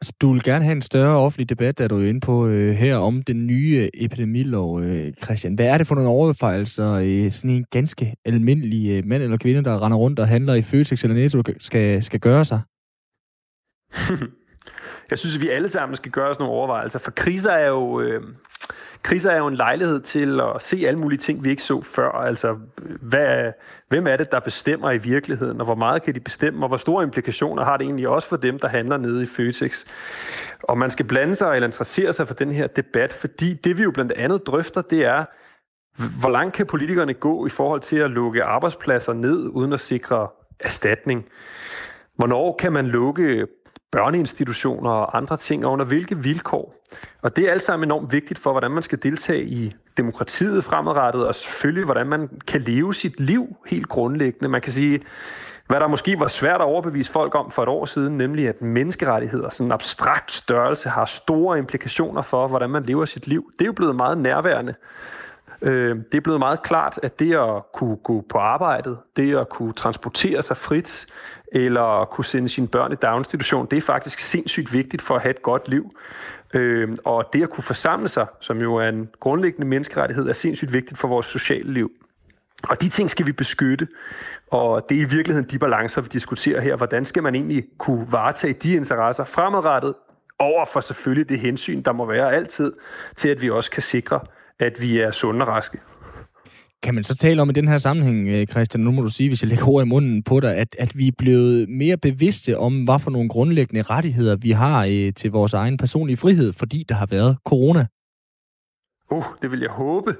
[0.00, 2.74] Altså, du vil gerne have en større offentlig debat, der du er inde på øh,
[2.74, 5.54] her, om den nye øh, epidemilov, øh, Christian.
[5.54, 9.64] Hvad er det for nogle overfejelser, øh, sådan en ganske almindelig øh, mand eller kvinde,
[9.64, 12.60] der render rundt og handler i Føtex eller Netto, skal, skal gøre sig?
[15.10, 18.00] Jeg synes, at vi alle sammen skal gøre os nogle overvejelser, for kriser er jo...
[18.00, 18.22] Øh
[19.06, 22.10] kriser er jo en lejlighed til at se alle mulige ting, vi ikke så før.
[22.10, 22.58] Altså,
[23.00, 23.52] hvad,
[23.88, 26.76] hvem er det, der bestemmer i virkeligheden, og hvor meget kan de bestemme, og hvor
[26.76, 29.84] store implikationer har det egentlig også for dem, der handler nede i Føtex.
[30.62, 33.82] Og man skal blande sig eller interessere sig for den her debat, fordi det vi
[33.82, 35.24] jo blandt andet drøfter, det er,
[36.20, 40.28] hvor langt kan politikerne gå i forhold til at lukke arbejdspladser ned, uden at sikre
[40.60, 41.26] erstatning?
[42.16, 43.46] Hvornår kan man lukke
[43.96, 46.74] børneinstitutioner og andre ting, og under hvilke vilkår.
[47.22, 51.26] Og det er alt sammen enormt vigtigt for, hvordan man skal deltage i demokratiet fremadrettet,
[51.26, 54.48] og selvfølgelig, hvordan man kan leve sit liv helt grundlæggende.
[54.48, 55.00] Man kan sige,
[55.66, 58.62] hvad der måske var svært at overbevise folk om for et år siden, nemlig at
[58.62, 63.50] menneskerettigheder, sådan en abstrakt størrelse, har store implikationer for, hvordan man lever sit liv.
[63.52, 64.74] Det er jo blevet meget nærværende.
[65.62, 69.48] Øh, det er blevet meget klart, at det at kunne gå på arbejdet, det at
[69.48, 71.06] kunne transportere sig frit,
[71.52, 75.30] eller kunne sende sine børn i daginstitution, det er faktisk sindssygt vigtigt for at have
[75.30, 75.90] et godt liv.
[76.54, 80.72] Øh, og det at kunne forsamle sig, som jo er en grundlæggende menneskerettighed, er sindssygt
[80.72, 81.90] vigtigt for vores sociale liv.
[82.68, 83.88] Og de ting skal vi beskytte,
[84.50, 86.76] og det er i virkeligheden de balancer, vi diskuterer her.
[86.76, 89.94] Hvordan skal man egentlig kunne varetage de interesser fremadrettet,
[90.38, 92.72] over for selvfølgelig det hensyn, der må være altid,
[93.16, 94.20] til at vi også kan sikre,
[94.60, 95.78] at vi er sunde og raske.
[96.82, 99.28] Kan man så tale om i den her sammenhæng, øh, Christian, nu må du sige,
[99.28, 102.58] hvis jeg lægger ord i munden på dig, at, at vi er blevet mere bevidste
[102.58, 106.84] om, hvad for nogle grundlæggende rettigheder vi har øh, til vores egen personlige frihed, fordi
[106.88, 107.86] der har været corona?
[109.10, 110.16] Uh, det vil jeg håbe.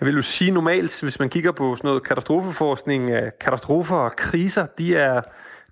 [0.00, 3.10] Jeg vil jo sige normalt, hvis man kigger på sådan noget katastrofeforskning,
[3.40, 5.20] katastrofer og kriser, de er,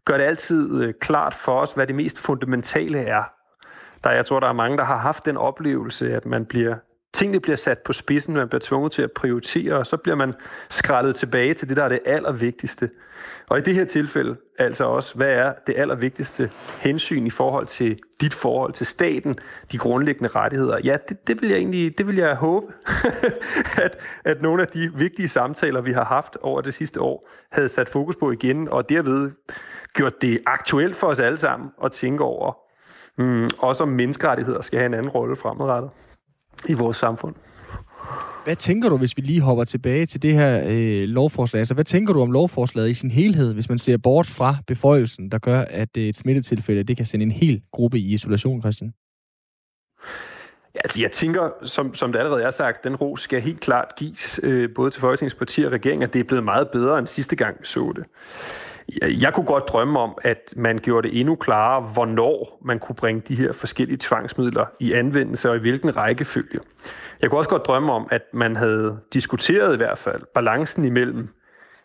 [0.05, 3.23] gør det altid øh, klart for os, hvad det mest fundamentale er.
[4.05, 6.75] Der, jeg tror, der er mange, der har haft den oplevelse, at man bliver
[7.13, 10.35] tingene bliver sat på spidsen, man bliver tvunget til at prioritere, og så bliver man
[10.71, 12.91] skrællet tilbage til det, der er det allervigtigste.
[13.49, 17.99] Og i det her tilfælde, altså også, hvad er det allervigtigste hensyn i forhold til
[18.21, 19.39] dit forhold til staten,
[19.73, 20.79] de grundlæggende rettigheder?
[20.85, 22.67] Ja, det, det vil jeg egentlig, det vil jeg håbe,
[23.85, 27.69] at, at nogle af de vigtige samtaler, vi har haft over det sidste år, havde
[27.69, 29.31] sat fokus på igen, og derved
[29.95, 32.53] gjort det aktuelt for os alle sammen at tænke over,
[33.19, 35.91] mm, også om menneskerettigheder skal have en anden rolle fremadrettet
[36.69, 37.35] i vores samfund.
[38.45, 41.59] Hvad tænker du, hvis vi lige hopper tilbage til det her øh, lovforslag?
[41.59, 45.31] Altså, hvad tænker du om lovforslaget i sin helhed, hvis man ser bort fra beføjelsen,
[45.31, 48.93] der gør, at øh, et smittetilfælde det kan sende en hel gruppe i isolation, Christian?
[50.75, 53.93] Ja, altså jeg tænker, som, som det allerede er sagt, den ro skal helt klart
[53.97, 57.37] gives øh, både til Folketingspartier og regeringen, at det er blevet meget bedre end sidste
[57.37, 58.05] gang, vi så det.
[59.03, 62.97] Jeg, jeg kunne godt drømme om, at man gjorde det endnu klarere, hvornår man kunne
[62.97, 66.61] bringe de her forskellige tvangsmidler i anvendelse og i hvilken rækkefølge.
[67.21, 71.29] Jeg kunne også godt drømme om, at man havde diskuteret i hvert fald balancen imellem,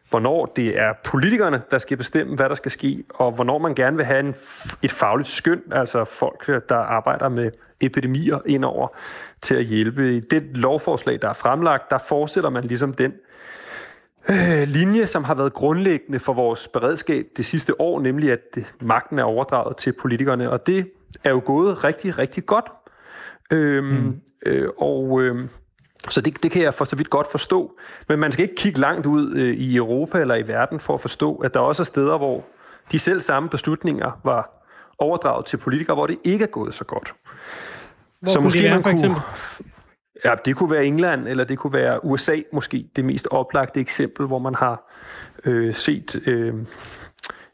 [0.09, 3.97] hvornår det er politikerne, der skal bestemme, hvad der skal ske, og hvornår man gerne
[3.97, 4.35] vil have en,
[4.81, 7.51] et fagligt skøn, altså folk, der arbejder med
[7.81, 8.87] epidemier indover
[9.41, 10.15] til at hjælpe.
[10.15, 13.13] I det lovforslag, der er fremlagt, der fortsætter man ligesom den
[14.29, 19.19] øh, linje, som har været grundlæggende for vores beredskab det sidste år, nemlig at magten
[19.19, 20.91] er overdraget til politikerne, og det
[21.23, 22.65] er jo gået rigtig, rigtig godt.
[23.51, 24.21] Øhm, mm.
[24.45, 25.49] øh, og øh,
[26.09, 27.77] så det, det kan jeg for så vidt godt forstå.
[28.09, 31.01] Men man skal ikke kigge langt ud øh, i Europa eller i verden for at
[31.01, 32.43] forstå, at der også er steder, hvor
[32.91, 34.65] de selv samme beslutninger var
[34.99, 37.13] overdraget til politikere, hvor det ikke er gået så godt.
[38.19, 39.21] Hvor så måske det være, man for eksempel?
[39.21, 39.71] Kunne,
[40.25, 44.25] ja, det kunne være England, eller det kunne være USA måske, det mest oplagte eksempel,
[44.25, 44.91] hvor man har
[45.45, 46.53] øh, set øh,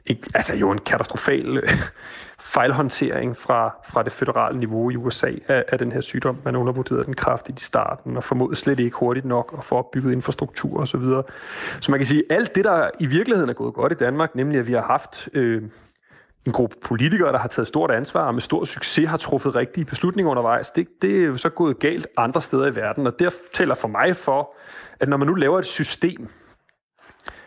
[0.05, 1.69] ikke, altså jo en katastrofal øh,
[2.53, 6.37] fejlhåndtering fra, fra det federale niveau i USA af, af den her sygdom.
[6.45, 10.15] Man undervurderede den kraftigt i starten, og formodede slet ikke hurtigt nok at få opbygget
[10.15, 10.85] infrastruktur osv.
[10.85, 11.23] Så, videre.
[11.81, 14.35] så man kan sige, at alt det, der i virkeligheden er gået godt i Danmark,
[14.35, 15.61] nemlig at vi har haft øh,
[16.45, 19.85] en gruppe politikere, der har taget stort ansvar og med stor succes har truffet rigtige
[19.85, 23.07] beslutninger undervejs, det, det er jo så gået galt andre steder i verden.
[23.07, 24.55] Og det taler for mig for,
[24.99, 26.29] at når man nu laver et system,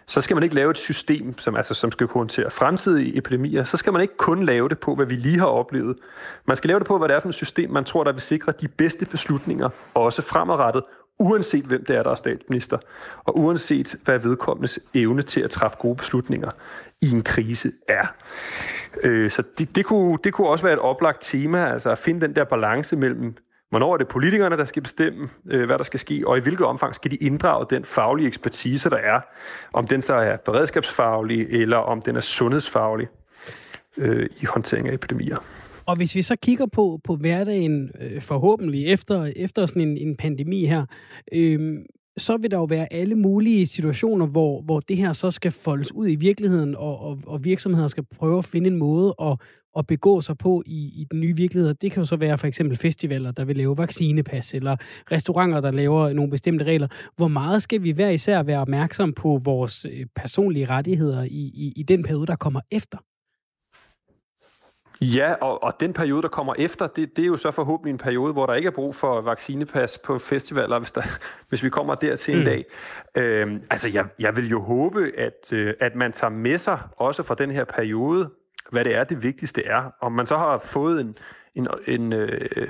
[0.06, 3.64] så skal man ikke lave et system, som, altså, som skal kunne håndtere fremtidige epidemier.
[3.64, 5.96] Så skal man ikke kun lave det på, hvad vi lige har oplevet.
[6.46, 8.20] Man skal lave det på, hvad det er for et system, man tror, der vil
[8.20, 10.82] sikre de bedste beslutninger, også fremadrettet,
[11.18, 12.78] uanset hvem det er, der er statsminister,
[13.24, 16.50] og uanset hvad vedkommendes evne til at træffe gode beslutninger
[17.00, 18.06] i en krise er.
[19.02, 22.20] Øh, så det, det, kunne, det kunne også være et oplagt tema, altså at finde
[22.20, 23.36] den der balance mellem
[23.70, 26.66] Hvornår er det politikerne, der skal bestemme, øh, hvad der skal ske, og i hvilket
[26.66, 29.20] omfang skal de inddrage den faglige ekspertise, der er,
[29.72, 33.08] om den så er beredskabsfaglig, eller om den er sundhedsfaglig
[33.96, 35.36] øh, i håndtering af epidemier.
[35.86, 40.16] Og hvis vi så kigger på, på hverdagen, øh, forhåbentlig efter, efter sådan en, en
[40.16, 40.86] pandemi her,
[41.32, 41.78] øh,
[42.16, 45.92] så vil der jo være alle mulige situationer, hvor, hvor det her så skal foldes
[45.92, 49.40] ud i virkeligheden, og, og, og virksomheder skal prøve at finde en måde at,
[49.78, 51.74] at begå sig på i, i den nye virkelighed.
[51.74, 54.76] Det kan jo så være for eksempel festivaler, der vil lave vaccinepas, eller
[55.12, 56.88] restauranter, der laver nogle bestemte regler.
[57.16, 61.72] Hvor meget skal vi hver især være opmærksom på vores øh, personlige rettigheder i, i,
[61.76, 62.98] i den periode, der kommer efter?
[65.00, 67.98] Ja, og, og den periode, der kommer efter, det, det er jo så forhåbentlig en
[67.98, 71.02] periode, hvor der ikke er brug for vaccinepas på festivaler, hvis, der,
[71.48, 72.44] hvis vi kommer der til en mm.
[72.44, 72.64] dag.
[73.16, 77.22] Øhm, altså, jeg, jeg vil jo håbe, at, øh, at man tager med sig, også
[77.22, 78.30] fra den her periode,
[78.74, 79.94] hvad det er, det vigtigste er.
[80.00, 81.18] Om man så har fået en,
[81.54, 82.68] en, en, øh,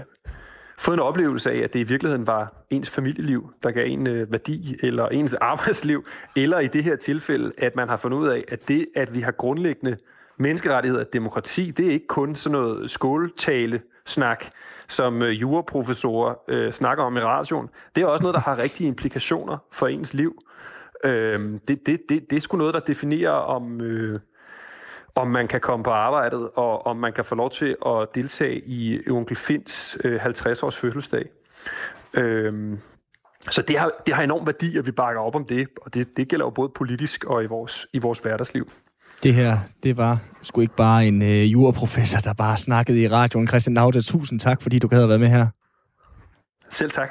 [0.78, 4.32] fået en oplevelse af, at det i virkeligheden var ens familieliv, der gav en øh,
[4.32, 8.44] værdi, eller ens arbejdsliv, eller i det her tilfælde, at man har fundet ud af,
[8.48, 9.96] at det, at vi har grundlæggende
[10.36, 14.44] menneskerettigheder og demokrati, det er ikke kun sådan noget skåltale snak,
[14.88, 17.68] som øh, juraprofessorer øh, snakker om i radioen.
[17.96, 20.42] Det er også noget, der har rigtige implikationer for ens liv.
[21.04, 24.20] Øh, det, det, det, det er sgu noget, der definerer, om, øh,
[25.14, 28.62] om man kan komme på arbejdet, og om man kan få lov til at deltage
[28.66, 31.24] i onkel Finds øh, 50-års fødselsdag.
[32.14, 32.78] Øh,
[33.50, 36.16] så det har, det har enorm værdi, at vi bakker op om det, og det,
[36.16, 38.70] det gælder jo både politisk og i vores, i vores hverdagsliv.
[39.22, 43.46] Det her, det var sgu ikke bare en øh, juraprofessor, der bare snakkede i radioen.
[43.46, 45.46] Christian Lauda, tusind tak, fordi du gad at være med her.
[46.70, 47.10] Selv tak.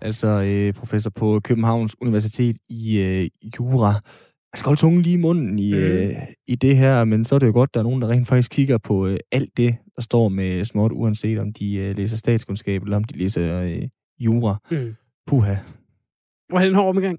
[0.00, 3.94] Altså øh, professor på Københavns Universitet i øh, Jura.
[4.54, 5.78] Man skal holde tungen lige i munden i, mm.
[5.78, 6.10] øh,
[6.46, 8.28] i det her, men så er det jo godt, at der er nogen, der rent
[8.28, 12.16] faktisk kigger på øh, alt det, der står med småt, uanset om de øh, læser
[12.16, 13.82] statskundskab, eller om de læser øh,
[14.18, 14.56] jura.
[14.70, 14.94] Mm.
[15.26, 15.54] Puha.
[16.50, 17.18] Var det en hård omgang?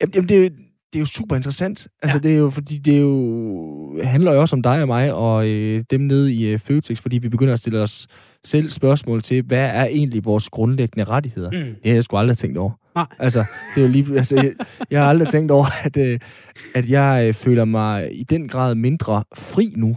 [0.00, 0.52] Jamen, jamen det,
[0.92, 1.88] det er jo super interessant.
[2.02, 2.28] Altså, ja.
[2.28, 5.48] det er jo, fordi det er jo, handler jo også om dig og mig, og
[5.48, 8.06] øh, dem nede i øh, Føtex, fordi vi begynder at stille os
[8.44, 11.50] selv spørgsmål til, hvad er egentlig vores grundlæggende rettigheder?
[11.50, 11.74] Mm.
[11.74, 12.85] Det har jeg sgu aldrig tænkt over.
[12.96, 13.06] Nej.
[13.18, 13.44] Altså,
[13.74, 14.52] det er jo lige, altså, jeg,
[14.90, 16.20] jeg har aldrig tænkt over, at, øh,
[16.74, 19.96] at jeg øh, føler mig i den grad mindre fri nu.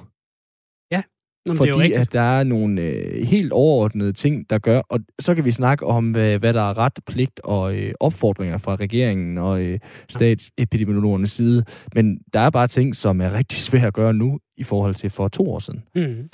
[1.45, 4.81] Nå, men det jo fordi at der er nogle øh, helt overordnede ting, der gør,
[4.89, 8.57] og så kan vi snakke om, hvad, hvad der er ret, pligt og øh, opfordringer
[8.57, 9.79] fra regeringen og øh,
[10.09, 11.63] statsepidemiologernes side,
[11.95, 15.09] men der er bare ting, som er rigtig svære at gøre nu, i forhold til
[15.09, 15.83] for to år siden.
[15.95, 16.29] Mm.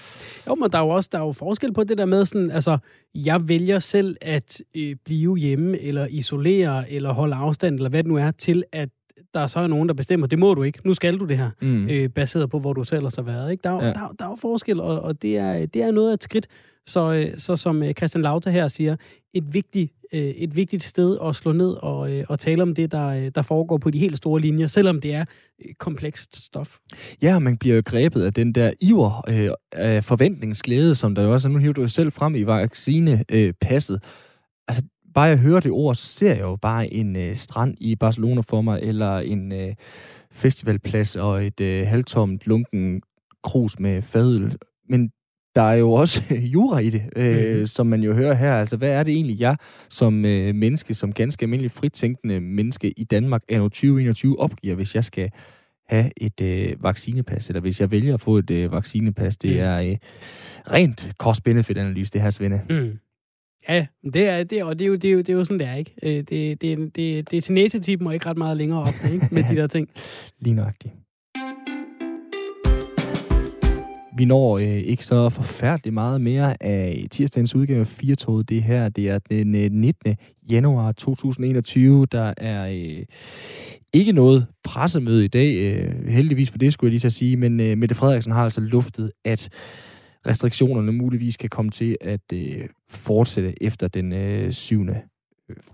[0.47, 2.51] Jo, men der er jo også der er jo forskel på det der med sådan,
[2.51, 2.78] altså,
[3.16, 8.12] jeg vælger selv at øh, blive hjemme, eller isolere, eller holde afstand, eller hvad det
[8.12, 8.89] nu er, til at
[9.34, 11.49] der så er nogen, der bestemmer, det må du ikke, nu skal du det her,
[11.61, 11.89] Mm.
[11.89, 13.51] øh, baseret på, hvor du selv har været.
[13.51, 13.61] Ikke?
[13.63, 13.93] Der, er, Ja.
[13.93, 16.24] der, er- der er jo forskel, og, og det, er, det er noget af et
[16.24, 16.47] skridt.
[16.88, 18.95] Så, øh, så som øh, Christian Lauter her siger,
[19.34, 23.30] et vigtigt, øh, et vigtigt sted at slå ned og, og tale om det, der,
[23.30, 25.26] der foregår på de helt store linjer, selvom det er
[25.80, 26.78] komplekst stof.
[27.22, 31.34] Ja, man bliver jo grebet af den der iver øh, af forventningsglæde, som der jo
[31.34, 31.51] også er.
[31.51, 33.26] Nu hiver du jo selv frem i vaccinepasset.
[33.32, 34.03] Øh, passet.
[34.68, 34.84] altså,
[35.16, 38.41] bare jeg hører det ord, så ser jeg jo bare en øh, strand i Barcelona
[38.49, 39.74] for mig, eller en øh,
[40.32, 43.01] festivalplads og et øh, halvtomt lunken
[43.43, 44.57] krus med fadøl.
[44.89, 45.09] Men
[45.55, 46.22] der er jo også
[46.53, 47.66] jura i det, øh, mm.
[47.66, 48.53] som man jo hører her.
[48.53, 49.57] Altså, hvad er det egentlig, jeg
[49.89, 55.05] som øh, menneske, som ganske almindelig fritænkende menneske i Danmark, anno 2021 opgiver, hvis jeg
[55.05, 55.30] skal
[55.89, 59.38] have et øh, vaccinepas, eller hvis jeg vælger at få et øh, vaccinepas.
[59.38, 59.57] Det Mm.
[59.61, 59.95] er øh,
[60.72, 62.61] rent cost-benefit-analyse, det her, Svende.
[62.70, 62.91] Mm.
[63.70, 65.59] Ja, det er, det, og det er, jo, det, er jo, det er jo sådan,
[65.59, 65.95] det er, ikke?
[66.03, 69.28] Det, det, det, det, det er til næsetippen og ikke ret meget længere ofte, ikke?
[69.32, 69.89] Med de der ting.
[70.39, 70.93] Lige nøjagtigt.
[74.18, 78.49] Vi når øh, ikke så forfærdeligt meget mere af tirsdagens udgave af Firtoget.
[78.49, 80.16] Det her, det er den øh, 19.
[80.51, 82.05] januar 2021.
[82.05, 83.05] Der er øh,
[83.93, 85.55] ikke noget pressemøde i dag.
[85.55, 87.38] Øh, heldigvis for det, skulle jeg lige så sige.
[87.38, 89.49] Men øh, Mette Frederiksen har altså luftet, at
[90.28, 94.86] restriktionerne muligvis kan komme til at øh, fortsætte efter den øh, 7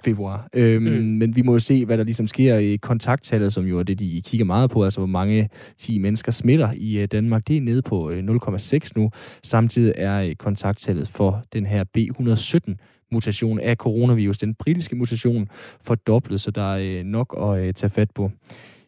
[0.03, 0.47] februar.
[0.53, 0.89] Øhm, Mm.
[0.91, 3.99] Men vi må jo se, hvad der ligesom sker i kontakttallet, som jo er det,
[3.99, 7.47] de kigger meget på, altså hvor mange 10 mennesker smitter i øh, Danmark.
[7.47, 9.11] Det er nede på øh, 0,6 nu.
[9.43, 15.49] Samtidig er øh, kontakttallet for den her B117-mutation af coronavirus, den britiske mutation,
[15.81, 18.31] fordoblet, så der er øh, nok at øh, tage fat på.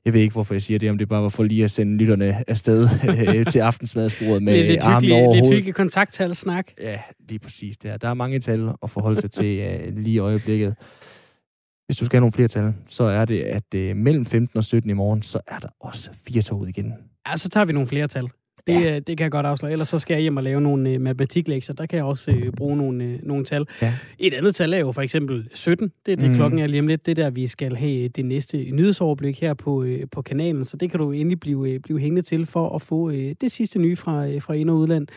[0.06, 1.98] Jeg ved ikke, hvorfor jeg siger det, om det bare var for lige at sende
[1.98, 2.90] lytterne afsted
[3.28, 6.72] øh, til aftensmadsbordet med lidt, armen hyggelig, over lidt hyggelig kontakttal-snak.
[6.80, 7.00] Ja,
[7.30, 7.98] lige præcis der.
[7.98, 10.76] Der er mange tal at forholde sig til uh, lige i øjeblikket.
[11.88, 14.64] Hvis du skal have nogle flere tal, så er det, at uh, mellem 15 og
[14.64, 16.94] 17 i morgen, så er der også fire tog igen.
[17.28, 18.30] Ja, så tager vi nogle flere tal.
[18.68, 19.00] Det, ja.
[19.00, 19.72] det kan jeg godt afsløre.
[19.72, 21.76] Ellers så skal jeg hjem og lave nogle øh, matematiklektier.
[21.76, 23.68] Der kan jeg også øh, bruge nogle, øh, nogle tal.
[23.82, 23.94] Ja.
[24.20, 25.92] Et andet tal er jo for eksempel 17.
[26.06, 26.36] Det er det, mm.
[26.36, 27.06] klokken er lige om lidt.
[27.06, 30.64] Det er der, vi skal have det næste nyhedsoverblik her på, øh, på kanalen.
[30.64, 33.52] Så det kan du endelig blive, øh, blive hængende til for at få øh, det
[33.52, 35.08] sidste nye fra, øh, fra ind- og udland.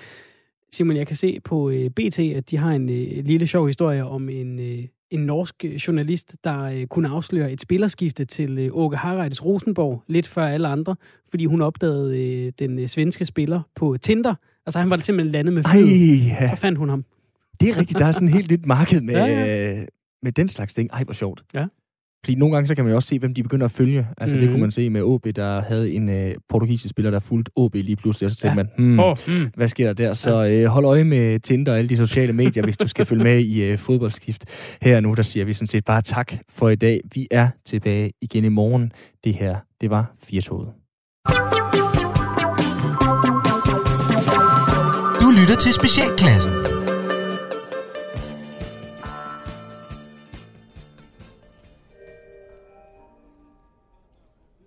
[0.72, 4.04] Simon, jeg kan se på øh, BT, at de har en øh, lille sjov historie
[4.04, 8.68] om en, øh, en norsk øh, journalist, der øh, kunne afsløre et spillerskifte til øh,
[8.72, 10.96] Åke Harreides Rosenborg lidt før alle andre,
[11.30, 14.34] fordi hun opdagede øh, den øh, svenske spiller på Tinder.
[14.66, 16.26] Altså han var simpelthen landet med flyet.
[16.26, 16.48] ja.
[16.48, 17.04] Så fandt hun ham.
[17.60, 17.98] det er rigtigt.
[17.98, 19.84] Der er sådan et helt nyt marked med, Ja, ja,
[20.22, 20.90] med den slags ting.
[20.92, 21.44] Ej, hvor sjovt.
[21.54, 21.66] Ja.
[22.26, 24.06] Fordi nogle gange, så kan man jo også se, hvem de begynder at følge.
[24.18, 24.40] Altså, mm-hmm.
[24.40, 24.52] det Mhm.
[24.54, 27.96] kunne man se med OB, der havde en øh, portugisisk spiller, der fulgte OB lige
[27.96, 28.54] pludselig, og så tænkte Ja.
[28.54, 29.50] man, hmm, Åh, mm.
[29.56, 30.14] hvad sker der der?
[30.14, 33.22] Så øh, hold øje med Tinder og alle de sociale medier, hvis du skal følge
[33.24, 34.44] med i øh, fodboldskift.
[34.82, 37.00] Her nu, der siger vi sådan set bare tak for i dag.
[37.14, 38.92] Vi er tilbage igen i morgen.
[39.24, 40.68] Det her, det var Firtoget.
[45.22, 46.75] Du lytter til Specialklassen.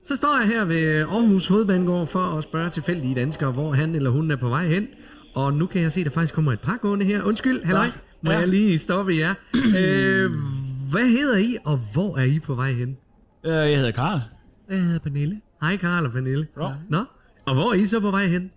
[0.10, 4.10] Så står jeg her ved Aarhus Hovedbanegård for at spørge tilfældige danskere, hvor han eller
[4.10, 4.88] hun er på vej hen.
[5.36, 7.24] Og nu kan jeg se, at der faktisk kommer et par gående her.
[7.24, 7.88] Undskyld, halløj.
[8.22, 8.38] Må Ja.
[8.38, 9.34] jeg lige stoppe jer?
[9.80, 10.32] øh,
[10.92, 12.98] hvad hedder I, og hvor er I på vej hen?
[13.46, 14.20] Øh, Jeg hedder Karl.
[14.70, 15.42] Jeg hedder Pernille.
[15.62, 16.48] Hej Karl og Pernille.
[16.62, 16.70] Ja.
[16.90, 17.04] Nå,
[17.46, 18.52] og hvor er I så på vej hen?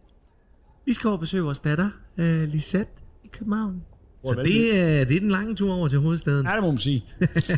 [0.86, 1.88] Vi skal over besøge vores datter,
[2.18, 2.92] øh, Lisette,
[3.24, 3.82] i København.
[4.24, 6.46] Så det er, det er den lange tur over til hovedstaden.
[6.46, 7.05] Ja, det må man sige.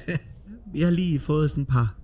[0.74, 1.94] Vi har lige fået sådan et par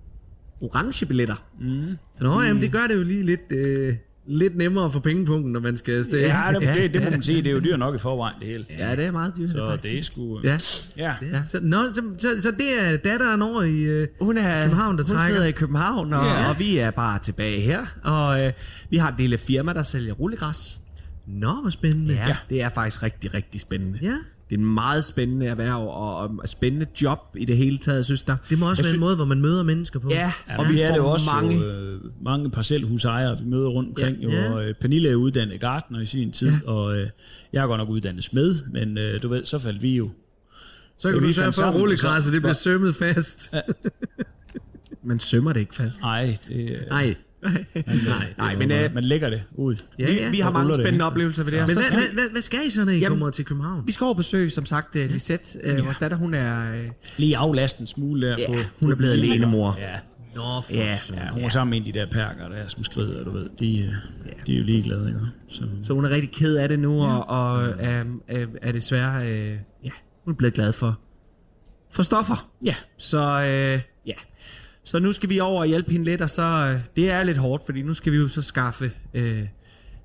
[0.61, 1.45] orange billetter.
[1.61, 1.97] Mm.
[2.15, 3.95] Så nå, jamen, det gør det jo lige lidt, øh,
[4.27, 6.21] lidt nemmere for pengepunkten, når man skal afsted.
[6.21, 7.39] Ja, det, det, det må man sige.
[7.39, 8.67] Det er jo dyrt nok i forvejen, det hele.
[8.79, 9.51] Ja, det er meget dyrt.
[9.51, 9.93] Så faktisk.
[9.93, 10.41] det er sgu...
[10.45, 10.59] Ja,
[11.05, 11.15] Ja.
[11.37, 11.43] ja.
[11.45, 15.05] Så, nå, så, så, så det er datteren over i øh, Hun er København, der
[15.05, 15.35] hun trækker.
[15.35, 16.49] sidder i København, og, Ja.
[16.51, 17.87] og vi er bare tilbage her.
[18.05, 18.53] Og øh,
[18.91, 20.81] vi har et lille firma, der sælger rullegræs.
[21.27, 22.15] Nå, hvor spændende.
[22.15, 23.99] Ja, det er faktisk rigtig, rigtig spændende.
[24.03, 24.15] ja.
[24.51, 28.23] Det er en meget spændende erhverv, og, og spændende job i det hele taget, synes
[28.23, 28.37] der.
[28.51, 30.09] Det må også Jeg være en sy- måde, hvor man møder mennesker på.
[30.11, 31.57] Ja, Ja, og vi er det jo får også mange...
[31.59, 34.17] mange, jo, øh, mange parcelhusejere, vi møder rundt omkring.
[34.23, 34.29] Ja.
[34.29, 34.35] Ja.
[34.43, 34.49] Ja.
[34.51, 36.71] Jo, og øh, Pernille er uddannet gartner i sin tid, ja.
[36.71, 37.09] og øh,
[37.53, 40.11] jeg er godt nok uddannet smed, men øh, du ved, så faldt vi jo.
[40.99, 43.55] Så kan Ja, du vi sørge for, at rullegræsset det bliver sømmet fast.
[45.05, 46.01] Man sømmer det ikke fast.
[46.01, 47.15] Nej, det, øh, Nej.
[47.43, 47.67] Man,
[48.07, 49.77] nej, nej, men, man, øh, man lægger det ud.
[49.99, 50.31] Ja, Vi, ja.
[50.31, 51.05] vi har mange det, spændende ikke?
[51.05, 51.67] oplevelser ved det her.
[51.67, 53.45] Men Så hvad, skal vi- hvad, hvad, skal I så, når I Jamen, kommer til
[53.45, 53.87] København?
[53.87, 55.59] Vi skal over besøge, som sagt, uh, Lisette.
[55.79, 56.87] Uh, vores datter, hun er, uh,
[57.17, 58.55] Lige aflaste en smule der ja, på...
[58.81, 59.77] hun er blevet alenemor.
[59.79, 59.99] Ja,
[60.35, 62.85] Nå, for Ja, ja, hun var sammen med en af de der perker, der som
[62.85, 63.49] skrider, du ved.
[63.59, 63.93] De, øh,
[64.47, 65.21] de er jo ligeglade, ikke?
[65.49, 69.27] Så, Så hun er rigtig ked af det nu, og, og er, er, er desværre,
[69.29, 69.91] øh, ja,
[70.25, 70.99] hun er blevet glad for,
[71.93, 72.51] for stoffer.
[72.65, 74.13] ja, Så øh, ja,
[74.85, 77.39] så nu skal vi over og hjælpe hende lidt, og så, øh, det er lidt
[77.39, 79.49] hårdt, fordi nu skal vi jo så skaffe øh,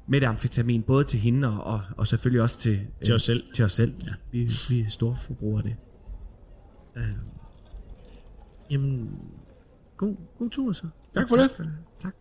[0.07, 3.43] metamfetamin, både til hende og, og, og selvfølgelig også til, øh, Til os selv.
[3.53, 3.93] Til os selv.
[4.05, 4.11] Ja.
[4.31, 5.75] Vi, vi er store forbrugere af det.
[8.71, 9.09] Jamen,
[9.97, 10.87] god, god tur så.
[11.13, 11.55] Tak for det.
[11.99, 12.15] Tak.